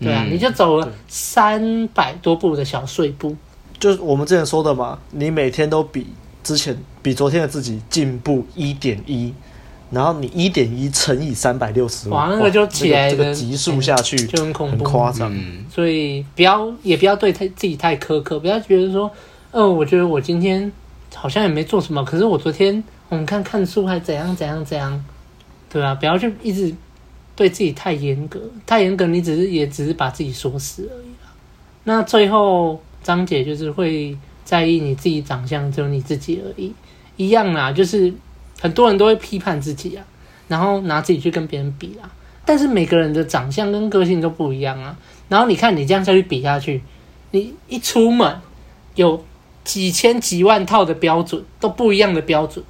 [0.00, 3.36] 对啊，嗯、你就走了三百多步的小碎步。
[3.78, 6.06] 就是我们之前说的嘛，你每天都比
[6.42, 9.32] 之前比昨天的自己进步一点一，
[9.90, 15.32] 然后你一点一乘以三百六十五，哇，那个就起来的、这个级数下去、欸、就很恐怖，很夸张。
[15.34, 19.10] 嗯、所以不要也不要对太自己太苛刻，不要觉得说，
[19.50, 20.70] 嗯、呃，我觉得我今天。
[21.14, 25.04] 好像也没做什么，可是我昨天我们看看书还怎样怎样怎样，
[25.72, 26.72] 对啊，不要去一直
[27.38, 31.06] 对自己太严格，太严格你只是也只是把自己锁死而已。
[31.84, 36.74] 那最后张姐就是会在意你自己长相，只有你自己而已，
[37.16, 38.12] 一样啦，就是
[38.60, 40.04] 很多人都会批判自己啊，
[40.48, 42.10] 然后拿自己去跟别人比啊。
[42.44, 44.98] 但是每个人的长相跟个性都不一样啊。
[45.28, 46.82] 然后你看你这样下去比下去，
[47.30, 48.36] 你一出门
[48.96, 49.24] 有
[49.62, 52.64] 几千几万套的标准，都不一样的标准，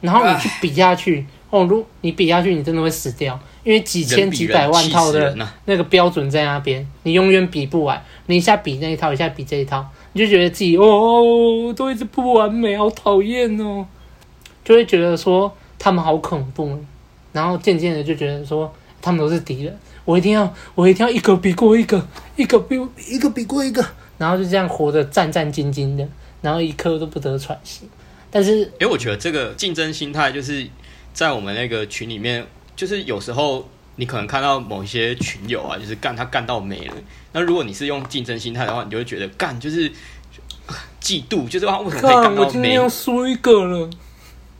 [0.00, 8.00] 然后你去比下去，哦，如你比下去，你真的会死掉，因为几千几百万套的那个标准在那边，你永远比不完。
[8.26, 13.84] 你一下比那一套，一下比这一套，你就觉得自己哦，都一直不完美，好讨厌哦，
[14.64, 16.78] 就会觉得说他们好恐怖，
[17.32, 18.72] 然后渐渐的就觉得说。
[18.98, 22.04] 他们都是敌人，我一定要，我一定要一个比过一个，
[22.34, 22.76] 一个比
[23.08, 23.86] 一个比过一个，
[24.18, 26.08] 然后就这样活得战战兢兢的，
[26.40, 27.88] 然后一刻都不得喘息。
[28.32, 30.66] 但是，因为我觉得这个竞争心态就是
[31.12, 32.44] 在我们那个群里面，
[32.76, 33.66] 就是有时候
[33.96, 36.94] 你可能看到某一些群友啊，就是干他干到没了。
[37.32, 39.90] 那如果你是用竞争心态的话，你就会觉得干就是
[41.00, 42.40] 嫉妒，就是他为什么可以干到没？
[42.40, 43.90] 我今天要输一个了。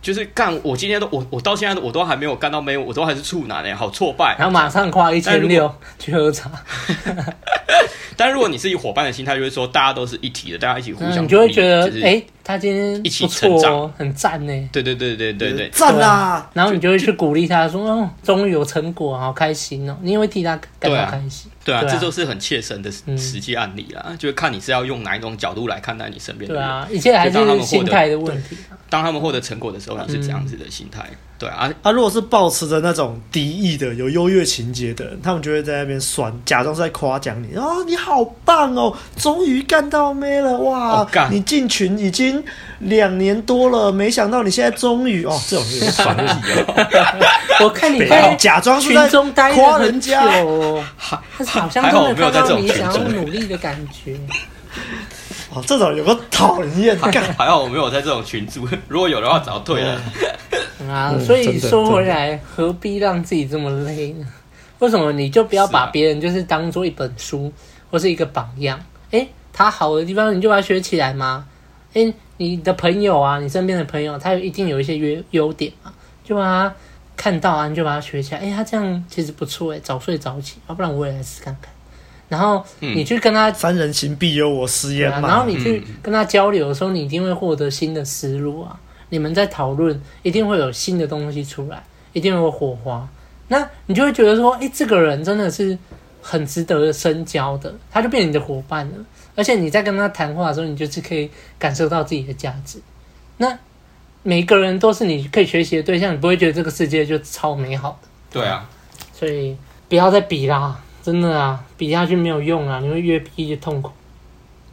[0.02, 4.36] 就是干，我今天都我我到现在我都还没有干到没有，我都还是处男哎，好挫败。
[4.38, 6.48] 然后马上花一千六去喝茶。
[8.16, 14.68] 但如果你是以伙伴的心态，就会说大家都是一体的，大家一起互相，你就会觉得哎，他今天一起成长，很赞呢。
[14.70, 16.48] 对对对对对对，赞啊！
[16.54, 19.96] 然后你就会去鼓励他说，哦，终于有成果，好开心哦！
[20.00, 21.50] 你也会替他感到开心。
[21.64, 22.88] 对啊，这就是很切身的
[23.18, 24.14] 实际案例啦。
[24.16, 26.62] 就是看你是要用哪一种角度来看待你身边的人。
[26.62, 28.56] 对啊，一切还是心态的问题。
[28.88, 31.04] 当他们获得成果的时候，你是这样子的心态。
[31.38, 37.54] 对啊，他如果是抱持着那种敌意的、有优越情节的人，他们就会在那边酸，假装是在夸奖你。
[37.56, 41.06] 哦，你好棒哦，终于干到妹了哇！
[41.30, 42.42] 你进群已经
[42.78, 46.32] 两年多了，没想到你现在终于哦，这种有点酸气
[46.66, 46.86] 哦。
[47.64, 54.18] 我看你在假装是在夸人家哦，好像都没有看到你想要努力的感觉。
[55.56, 59.98] 哦，这种有个讨厌，还好我没有在这种群组， 如果有的话早退了。
[60.86, 64.26] 啊，所以说回来，何必让自己这么累呢？
[64.80, 67.50] 为什么你就不要把别人就是当做一本书
[67.90, 68.78] 或是一个榜样？
[69.12, 71.46] 诶，他好的地方你就把它学起来吗？
[71.94, 75.90] 诶，你的朋友啊，你身边的朋友，他有一定有一些优优点嘛，
[76.22, 76.74] 就把他
[77.16, 78.40] 看到啊，你就把他学起来。
[78.42, 81.72] 诶，他这样其实不错诶，早睡早起，要不然我也来试看看。
[82.28, 85.28] 然后你去跟他，三人行必有我师焉嘛。
[85.28, 88.78] 然后你去跟他交流的时候，你一定会获得新的思路啊。
[89.10, 91.80] 你们在讨论，一定会有新的东西出来，
[92.12, 93.08] 一定会有火花。
[93.48, 95.78] 那你就会觉得说，哎，这个人真的是
[96.20, 98.94] 很值得深交的，他就变成你的伙伴了。
[99.36, 102.80] 而且你在跟他谈话的时候，你就是可以感受到自己的价值。
[103.36, 103.56] 那
[104.24, 108.08] 每个人都是你可以学习的对象，你不会觉得这个世界就超美好的。
[108.32, 108.68] 对啊，
[109.12, 109.56] 所以
[109.88, 110.82] 不要再比啦。
[111.06, 113.92] 真的啊，比下去没有用啊，你会越比越痛苦。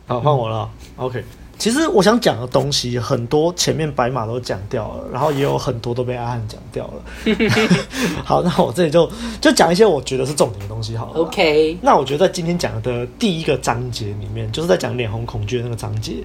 [0.07, 0.67] 好，换我了。
[0.97, 1.23] 嗯、OK，
[1.59, 7.03] 其实我想讲的东西很多，前面白马都讲掉了，然后也有很多都被阿汉讲掉了。
[8.25, 9.07] 好，那我这里就
[9.39, 11.19] 就讲一些我觉得是重点的东西好了。
[11.19, 16.15] OK，那我觉得在今天讲的第一个章节里面，就是在讲脸红恐惧的那个章节，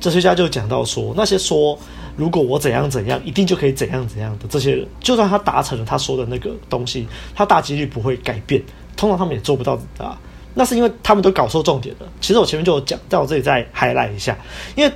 [0.00, 1.78] 哲学家就讲到说，那些说
[2.16, 8.62] 如果我怎样怎样，一定就可以怎样怎样的这些人，就算他达成了他说的那个东西，他大几率不会改变。
[8.96, 10.18] 通常他们也做不到啊，
[10.54, 12.06] 那是因为他们都搞错重点了。
[12.20, 14.36] 其实我前面就有讲，在我这里再 highlight 一下，
[14.74, 14.92] 因为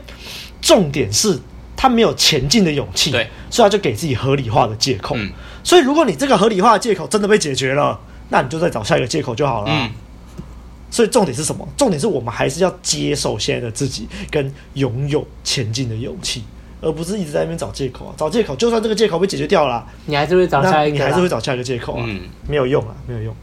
[0.60, 1.38] 重点是
[1.76, 5.14] 他没有前进的勇气，对，所以他就给自己合理化的借口。
[5.16, 5.30] 嗯，
[5.62, 7.98] 所以如果你这个合理化的借口真的被解决了，
[8.30, 9.66] 那你就再找下一个借口就好了。
[9.70, 9.90] 嗯，
[10.90, 11.68] 所以重点是什么？
[11.76, 16.42] 重点是我们还是要接受现在的自己，跟拥有前进的勇气，
[16.80, 18.14] 而不是一直在那边找借口啊！
[18.16, 22.04] 找借口，就算这个借口被解决掉了，你还是会找下一个，你还是会找下一个借口啊！
[22.06, 23.34] 嗯，没有用啊，没有用。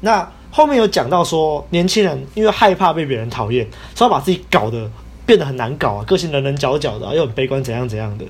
[0.00, 4.90] 那后面有讲到说，年轻人因为害怕被别人讨厌，所以把自己搞得
[5.26, 8.24] 变得很难搞啊，个性棱棱角角的，又很悲观，怎样怎样的。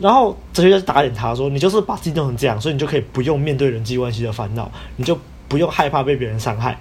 [0.00, 5.18] 然后哲学家就打脸他说：“你就是把自己弄成这样，所以你就可以不用面对人际关系的烦恼，你就
[5.48, 6.78] 不用害怕被别人伤害。”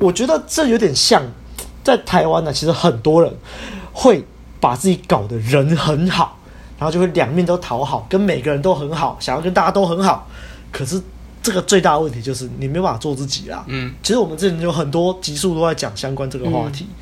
[0.00, 1.22] 我觉得这有点像
[1.84, 3.32] 在台湾呢，其实很多人
[3.92, 4.24] 会
[4.58, 6.36] 把自己搞得人很好，
[6.78, 10.26] 然后就会两面都讨好，跟每个人都很好，想要跟大家都很好，
[10.72, 11.00] 可是。
[11.42, 13.64] 这个最大的问题就是你没办法做自己啦。
[13.68, 16.84] 嗯，其实我们之前有很多集数都在讲相关这个话题。
[16.88, 16.94] 嗯、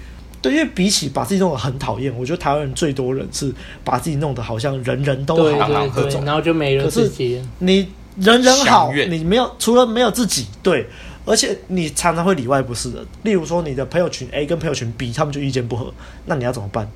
[0.42, 7.42] 对，因为比起把自己弄得很讨厌，我觉得台湾人最多人是把自己弄得好像人人都好，对对对，然后就没人自己。
[7.58, 10.86] 你人人好，你没有除了没有自己，对，
[11.24, 13.04] 而且你常常会里外不是人。
[13.22, 15.92] 例如说，你的朋友群 A 跟朋友群 B，他们就意见不合，
[16.26, 16.88] 那你要怎么办？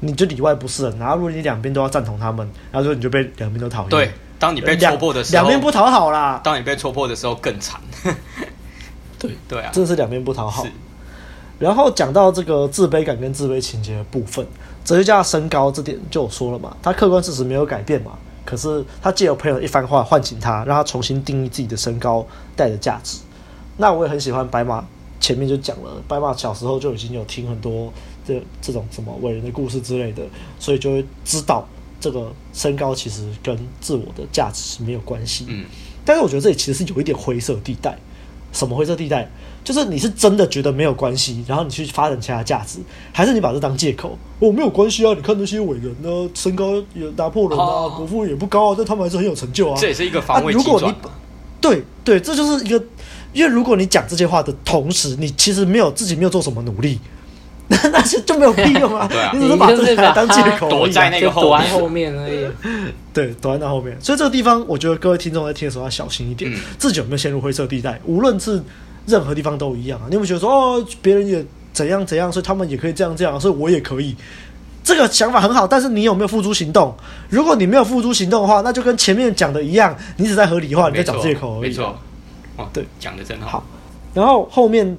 [0.00, 0.98] 你就里外不是人。
[0.98, 3.90] 然后如果你两边都要赞同他们，然后说你就被两边都讨厌。
[3.90, 4.10] 对。
[4.42, 6.40] 当你被戳破的时候，两边不讨好啦。
[6.42, 7.80] 当你被戳破的时候更惨。
[9.16, 10.66] 对对啊，真的是两边不讨好。
[11.60, 14.44] 然后讲到这个自卑感跟自卑情节的部分，
[14.84, 22.26] 哲学家的身高这点就有说了嘛，他客观事实没有改变嘛，可是他借由朋友一番话唤醒他，让他重新定义自己的身高
[22.56, 23.18] 带的价值。
[23.76, 24.84] 那我也很喜欢白马
[25.20, 27.92] 前面就讲了，白马小时候就已经有听很多
[28.26, 30.24] 这这种什么伟人的故事之类的，
[30.58, 31.64] 所以就会知道
[32.02, 35.46] 这个身高其实跟自我的价值是没有关系。
[35.48, 35.64] 嗯，
[36.04, 37.96] 但是我觉得这里其实是有一点灰色地带。
[38.52, 39.30] 什么灰色地带？
[39.64, 42.80] 就是你是真的觉得没有关系，然后你去发展其他价值，
[43.10, 44.18] 还是你把这当借口？
[44.38, 45.14] 我、哦、没有关系啊！
[45.14, 49.76] 你看那些伟人呢，身高也拿破仑啊，国父也不高啊，但他们还是很有成就啊。
[49.80, 50.92] 这也是一个防卫如果你。
[51.62, 52.84] 对对，这就是一个，
[53.32, 56.98] 因为如果你讲这些话的同时，你其实没有自己没有做什么努力，
[57.82, 59.06] 那那些就没有屁用啊！
[59.10, 62.46] 对啊，你只是把这些当借口、啊， 躲在那个躲在后面而已。
[63.14, 63.96] 对，躲在那后面。
[64.00, 68.00] 所以这个地方，我觉得各位听众在听的时候要小心一点，嗯、自己有没有陷入灰色地带？
[68.04, 68.62] 无论是。
[69.04, 70.06] 任何地方都一样啊！
[70.08, 74.14] 你有没有觉得说哦，别人也怎样怎样，所以他们也可以这样这样，所以我也可以。
[74.84, 76.94] 这个想法很好，但是你有没有付诸行动？
[77.28, 81.62] 如果你没有付诸行动的话，那就跟前面讲的一样，你只在合理化，你在找借口而已。
[81.62, 81.98] 没错，
[82.56, 83.48] 哦，对，讲的真好。
[83.48, 83.64] 好，
[84.14, 84.96] 然后后面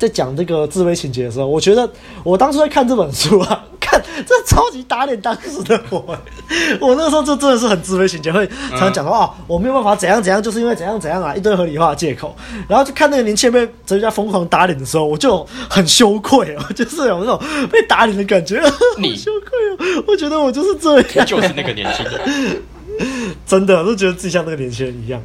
[0.00, 1.88] 在讲这个自卑情结的时候，我觉得
[2.24, 3.64] 我当初在看这本书啊。
[3.90, 5.98] 看这超级打脸当时的我，
[6.80, 12.36] 我那个时候就真的是很自卑情节，会常常讲说哦，我没有办法怎样怎样，就是因为怎样怎样啊，一堆合理化的借口。
[12.68, 17.40] 然后就看那个年轻人被哲学家疯狂打脸的时候，我就很羞愧哦， 就是有那种
[17.72, 18.62] 被打脸的感觉，
[18.98, 19.58] 你羞愧
[19.98, 22.62] 哦，我觉得我就是这样，就是那个年轻人。
[23.46, 25.20] 真的都觉得自己像那个年轻人一样，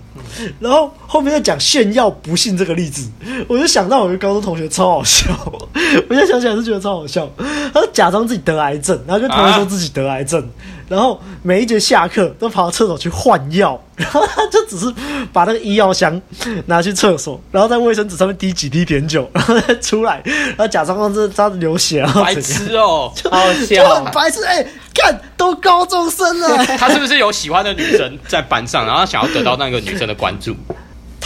[0.59, 3.09] 然后后面又讲炫耀不幸这个例子，
[3.47, 7.29] 我就想到我一个高中同学超好笑， 我现在想起来是觉得超好笑。
[7.73, 10.47] 他假装自己得癌症，然后跟同学说自己得癌症，
[10.87, 14.93] 然后每一节下课都跑到厕所去换药， 然后他就只是
[15.33, 16.21] 把那个医药箱
[16.67, 24.57] 拿去厕所，然后在卫生纸上面滴几滴碘酒， 然后再出来，然后假装让这这样子流血，然后白痴哦，就好笑，就很白痴哎。
[24.57, 24.67] 欸
[24.97, 30.55] 看，都高中生了， 他是不是有喜欢的女生在班上，然后想要得到那个女生的关注？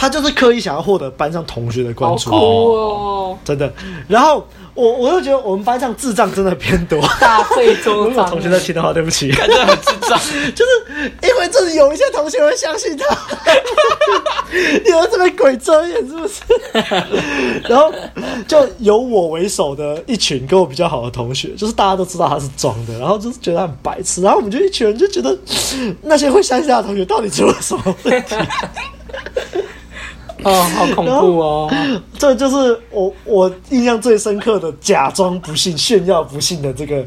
[0.00, 3.70] 他就是刻意想要获得班上同学的关注，哦，真的。
[4.08, 8.08] 然后我我又觉得我们班上智障真的偏多，大费周章。
[8.08, 10.18] 如果同学在听的话，对不起，真的很智障。
[10.56, 13.04] 就是因为这里有一些同学会相信他，
[14.50, 16.40] 你们这边鬼遮眼是不是？
[17.68, 17.92] 然后
[18.48, 25.36] 就有我为首的一群跟我比较好的同学，就是大家都知道他是装的，然后就是觉得他很白痴，然后我们就一群人就觉得
[26.00, 28.34] 那些会相信他的同学到底出了什么问题？
[30.44, 31.70] 哦，好恐怖哦！
[32.18, 37.04] 这就是我我印象最深刻的假装不幸、炫耀不幸的这个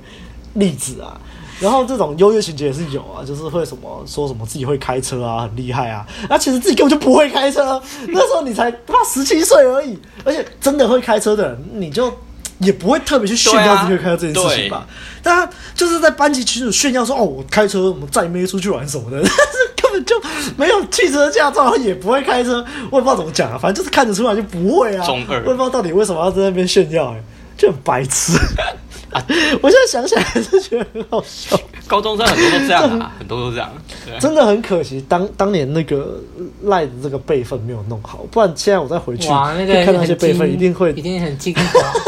[0.54, 1.20] 例子啊。
[1.60, 7.82] 然后这种优越情节也是有啊，就是会什么说什么自己会开车啊，很厉害啊，那其实自己根本就不会开车。
[8.08, 12.12] 那时候你才他妈十七岁而已，而且真的会开车的人，你就
[12.64, 14.88] 也不会特别去炫耀自己会开车这件事情吧？
[15.22, 19.18] 但他就是在班级群组炫耀说：“哦，我开车，我们载妹出去玩什么的。
[19.24, 19.34] ”但是
[19.82, 20.16] 根本就
[20.58, 23.58] 没有汽车驾照，也不会开车，我也不知道怎么讲啊。
[23.58, 25.06] 反正就是看得出来就不会啊。
[25.06, 27.24] 中二，我也不知道到底为什么要在那边炫耀，哎，
[27.58, 28.34] 就很白痴。
[29.62, 31.56] 我现在想起来还是觉得很好笑。
[31.86, 33.72] 高中生很多都这样啊，很多都这样。
[34.20, 36.20] 真的很可惜，当当年那个
[36.64, 41.64] 赖的这个备份没有弄好，不然现在我再回去哇，那个看那些备份，一定会一定很精华。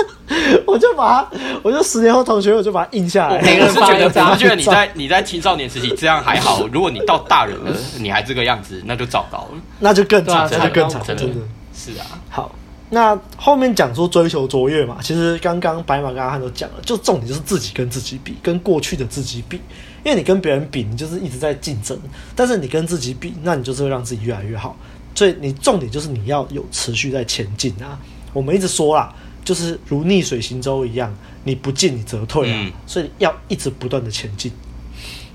[0.66, 1.30] 我就把它，
[1.64, 3.38] 我就十年后同学，我就把它印下来。
[3.38, 11.42] 我是觉得，我是觉得你在你在青少年时期这样还好，如果你到大人了，你还这个样子，那就糟糕了，那就更惨，那就更惨，真的。
[11.74, 12.52] 是啊，好。
[12.92, 19.60] 那后面讲说追求卓越嘛，其实刚刚白马跟阿汉都讲了，就重点就是自己跟自己比，跟过去的自己比，
[20.04, 22.00] 因为你跟别人比，你就是一直在竞争，
[22.36, 24.78] 但是你跟自己比，那你就是会让自己越来越好。
[25.16, 27.98] 所以你重点就是你要有持续在前进啊。
[28.32, 29.12] 我们一直说啦，
[29.46, 31.16] 就是如逆水行舟一样，
[31.46, 34.52] 你不进你则退啊，所以要一直不断的前进。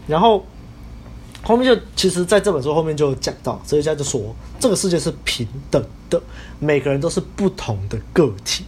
[0.07, 0.45] 然后。
[1.43, 6.21] 后面就其实，在这本书后面就讲到，哲学家就说，这个世界是平等的，
[6.59, 8.63] 每个人都是不同的个体。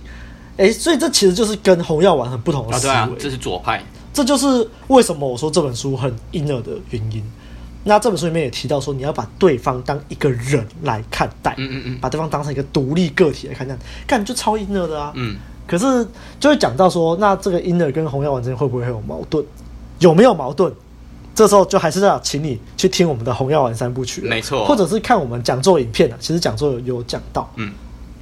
[0.56, 2.94] 哎，所以这其实就是跟红药丸很不同的思维。
[2.94, 3.84] 啊，对啊，这是左派。
[4.14, 7.22] 这就是为什么我说这本书很 inner 的原因。
[7.84, 13.76] 那这本书里面也提到说，你要把对方当一个人来看待，嗯嗯嗯，把对方当成一个独立个体来看待，
[14.06, 15.12] 干就超 inner 的啊。
[15.14, 15.36] 嗯。
[15.66, 16.06] 可是
[16.40, 19.44] 就会讲到说，那这个 inner 跟红药丸之间会不会有矛盾？
[20.00, 20.72] 有没有矛盾？
[21.34, 26.16] 这时候就还是要请你去听我们的《红药丸三部曲》，没错，或者是看我们讲座影片啊。
[26.20, 27.72] 其实讲座有有讲到，嗯，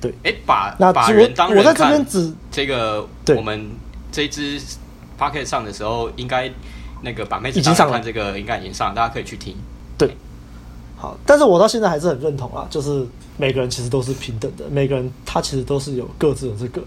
[0.00, 0.14] 对。
[0.22, 3.04] 哎，把那把人当人我在这边指这个，
[3.36, 3.68] 我们
[4.12, 4.60] 这一支
[5.18, 6.48] podcast 上的时候，应该
[7.02, 9.56] 那个把妹已经上了这个应该已经上，大家可以去听。
[9.96, 10.16] 对，
[10.96, 16.82] 好，但是我到现在还是很认同啊，就是每个人其实都是平等的，每个人他其实都是有各自的这个。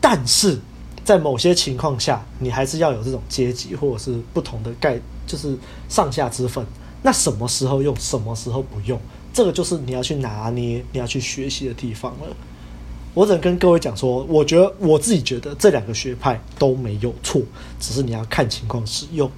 [0.00, 0.58] 但是
[1.04, 5.56] 在某些情况下，你还是要有这种阶级或者是不同的概，就是
[5.88, 6.64] 上下之分。
[7.02, 9.00] 那什么时候用，什么时候不用，
[9.32, 12.36] 这个就是你要去拿捏、你要去学习的地方了。
[13.14, 17.40] 我只能跟各位讲说，我觉得我自己觉得这两个学派都没有错，
[17.80, 19.30] 只是你要看情况使用。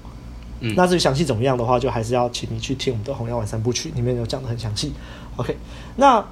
[0.61, 4.93] 那至于详细怎么样的话，就还是要请你去听我们的《红药丸三部曲》，里面有讲的很详细。
[5.37, 5.57] OK，
[5.97, 6.25] 那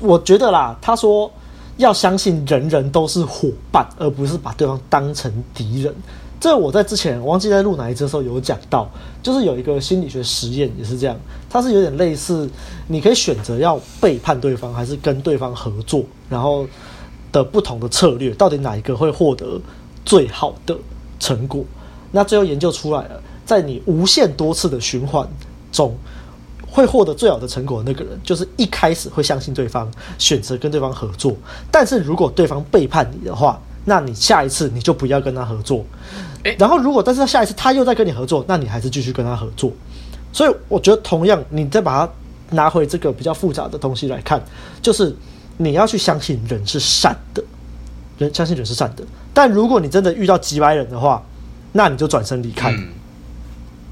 [0.00, 1.30] 我觉得啦，他说
[1.76, 5.94] 要相信人人都是伙伴，而不是把对方当成敌人。
[6.40, 8.86] 这我在之前忘记在录哪一支的时候有讲到，
[9.22, 11.16] 就是有一个心理学实验也是这样，
[11.48, 12.46] 它是有点类似，
[12.88, 16.66] 你可以选择要背叛对方还是跟对方合作，然后
[17.32, 19.58] 的不同的策略，到底哪一个会获得
[20.04, 20.76] 最好的
[21.18, 21.64] 成果？
[22.12, 25.28] 那最后研究出来了，在你无限多次的循环
[25.70, 25.96] 中，
[26.70, 31.36] 会获得最好的成果的那个人，就是一开始会相信对方，选择跟对方合作，
[31.70, 35.84] 但是如果对方背叛你的话，那你下一次你就不要跟他合作，
[36.58, 39.70] 然后如果但是他下一次他又在跟你合作，那你还是继续跟他合作。
[40.32, 42.12] 所以我觉得同样，你再把它
[42.56, 44.42] 拿回这个比较复杂的东西来看，
[44.82, 45.14] 就是
[45.58, 47.44] 你要去相信人是善的，
[48.18, 49.04] 人相信人是善的。
[49.32, 51.22] 但如果你真的遇到几百人的话，
[51.72, 52.74] 那你就转身离开，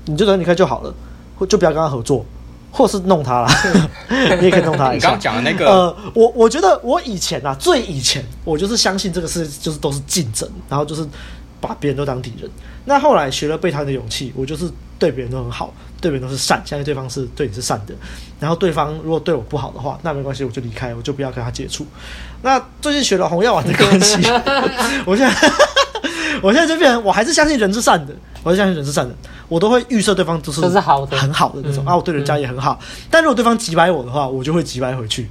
[0.05, 0.95] 你就转身离开就好了，
[1.39, 2.25] 或就不要跟他合作。
[2.75, 3.49] 或是弄他了，
[4.41, 5.09] 你也可以弄他一下。
[5.09, 11.07] 你刚讲的那个，呃，我我觉得我以前啊，最以前我就是相信这个事，就是都是竞争，然后就是
[11.61, 12.51] 把别人都当敌人。
[12.87, 17.93] 那后来学了被讨厌的勇气，我就是对别人都很好，对别人都是善，相信对方是对你是善的。
[18.41, 21.87] 然后对方如果对我不好的话，那没关系，我就离开，我就不要跟他接触。
[22.41, 24.17] 那最近学了红药丸的关系，
[25.05, 25.53] 我现在
[26.41, 29.17] 我现在就变成我还是相信人是善的，我相信人是善人。
[29.49, 32.79] 我都会预设对方都是好的，很好的那种啊，我对人家也很好。
[33.11, 35.29] 但如果对方击败我的话，我就会击败回去，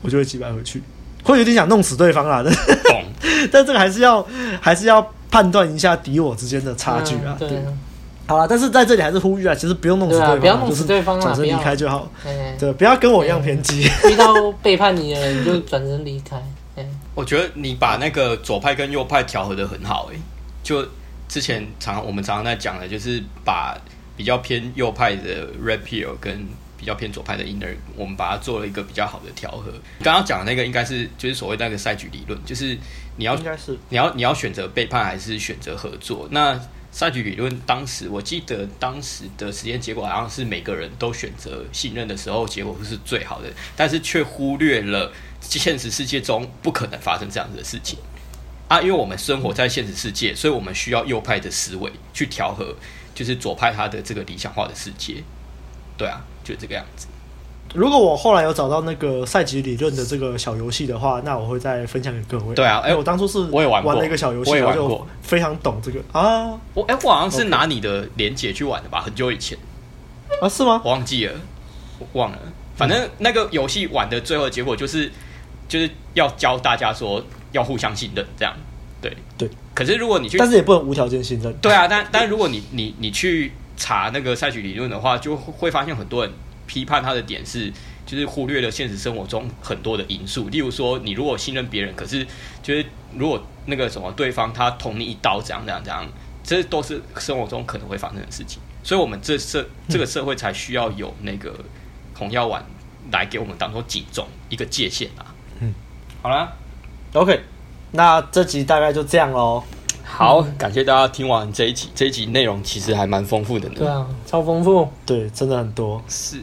[0.00, 0.82] 我就会击败回去，
[1.22, 2.42] 会有点想弄死对方啊。
[2.42, 3.04] 懂？
[3.52, 4.26] 但这个还是要
[4.60, 7.36] 还是要判断一下敌我之间的差距啊。
[7.38, 7.62] 对，
[8.26, 12.10] 好了，但是在这里还是呼吁啊，其实不用弄死对方，不要弄死对方，转身离开就好。
[12.58, 13.82] 对，不要跟我一样偏激。
[14.08, 14.32] 遇到
[14.62, 16.42] 背叛你的人，你就转身离开。
[17.14, 20.16] 我觉得你把那个左派跟右派调和的很好，哎，
[20.62, 20.82] 就。
[21.28, 23.76] 之前常我们常常在讲的，就是把
[24.16, 26.46] 比较偏右派的 Red Pill 跟
[26.76, 29.72] 比较偏左派的 Inner，我们把它做了一个比较好的调和。
[30.02, 32.78] 刚刚讲的那个应该是就是所谓那个赛局理论，就是
[33.16, 36.28] 你要应该是你要你要选择背叛还是选择合作？
[36.30, 36.60] 那
[36.92, 45.10] 赛局理论当时我记得当时的实验结果好像是每个人都选择信任的时候，结果是最好的，但是却忽略了
[45.40, 47.98] 现实世界中不可能发生这样子的事情。
[48.68, 52.74] 啊，因为我们生活在现实世界，所以我们需要右派的思维去调和，
[53.14, 55.22] 就是左派他的这个理想化的世界。
[55.98, 57.06] 对啊，就这个样子。
[57.74, 62.54] 如果我后来有找到那个赛级理论的这个小游戏的话，那我会再分享给各位。
[62.54, 66.58] 对啊，哎、欸，我当初是我也玩玩了一个小游戏，我也玩过，非常懂这个啊。
[66.72, 69.58] 我哎、欸，我好像是拿你的连结去玩的吧，很久以前
[70.40, 70.80] 啊，是吗？
[70.84, 71.34] 我忘记了，
[71.98, 72.38] 我忘了。
[72.76, 75.12] 反正那个游戏玩的最后的结果就是，
[75.68, 77.22] 就是要教大家说。
[77.54, 78.54] 要互相信任，这样
[79.00, 79.48] 对对。
[79.74, 81.52] 可是如果你去，但是也不能无条件信任。
[81.62, 86.32] 对啊，但但如果你你你去查那个赛局理论的话，就会发现很多人
[86.66, 87.72] 批判他的点是，
[88.06, 90.48] 就是忽略了现实生活中很多的因素。
[90.48, 92.26] 例如说，你如果信任别人，可是
[92.62, 92.84] 就是
[93.16, 96.06] 如果那个什么对方他捅你一刀，怎样怎样怎样，
[96.42, 98.60] 这都是生活中可能会发生的事情。
[98.82, 101.54] 所以，我们这社这个社会才需要有那个
[102.14, 102.64] 红药丸
[103.10, 105.34] 来给我们当做警钟一个界限啊。
[105.60, 105.72] 嗯，
[106.22, 106.52] 好了。
[107.14, 107.40] OK，
[107.92, 109.62] 那这集大概就这样喽。
[110.02, 113.74] 好，嗯、感谢大家听完这一集，这一集内容其实还蛮丰富的呢。
[113.78, 114.88] 对啊，超丰富。
[115.06, 116.02] 对，真的很多。
[116.08, 116.38] 是。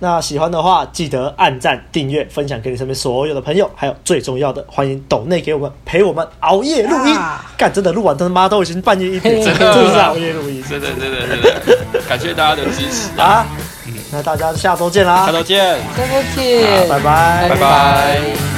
[0.00, 7.14] 那喜欢的话，记得按赞、订阅、分享给你身边所有的朋友，还有最重要的，欢迎抖内给我们陪我们熬夜录音。
[7.56, 10.62] 干、啊，真的录完他妈都已经半夜一点，真的是熬夜录音。
[10.68, 12.00] 真的，真的，真的。
[12.06, 13.24] 感谢大家的支持啊！
[13.24, 13.46] 啊
[13.86, 15.24] 嗯、那大家下周见啦！
[15.24, 17.56] 下周见，下周见，拜拜，拜拜。
[17.56, 18.53] 拜拜。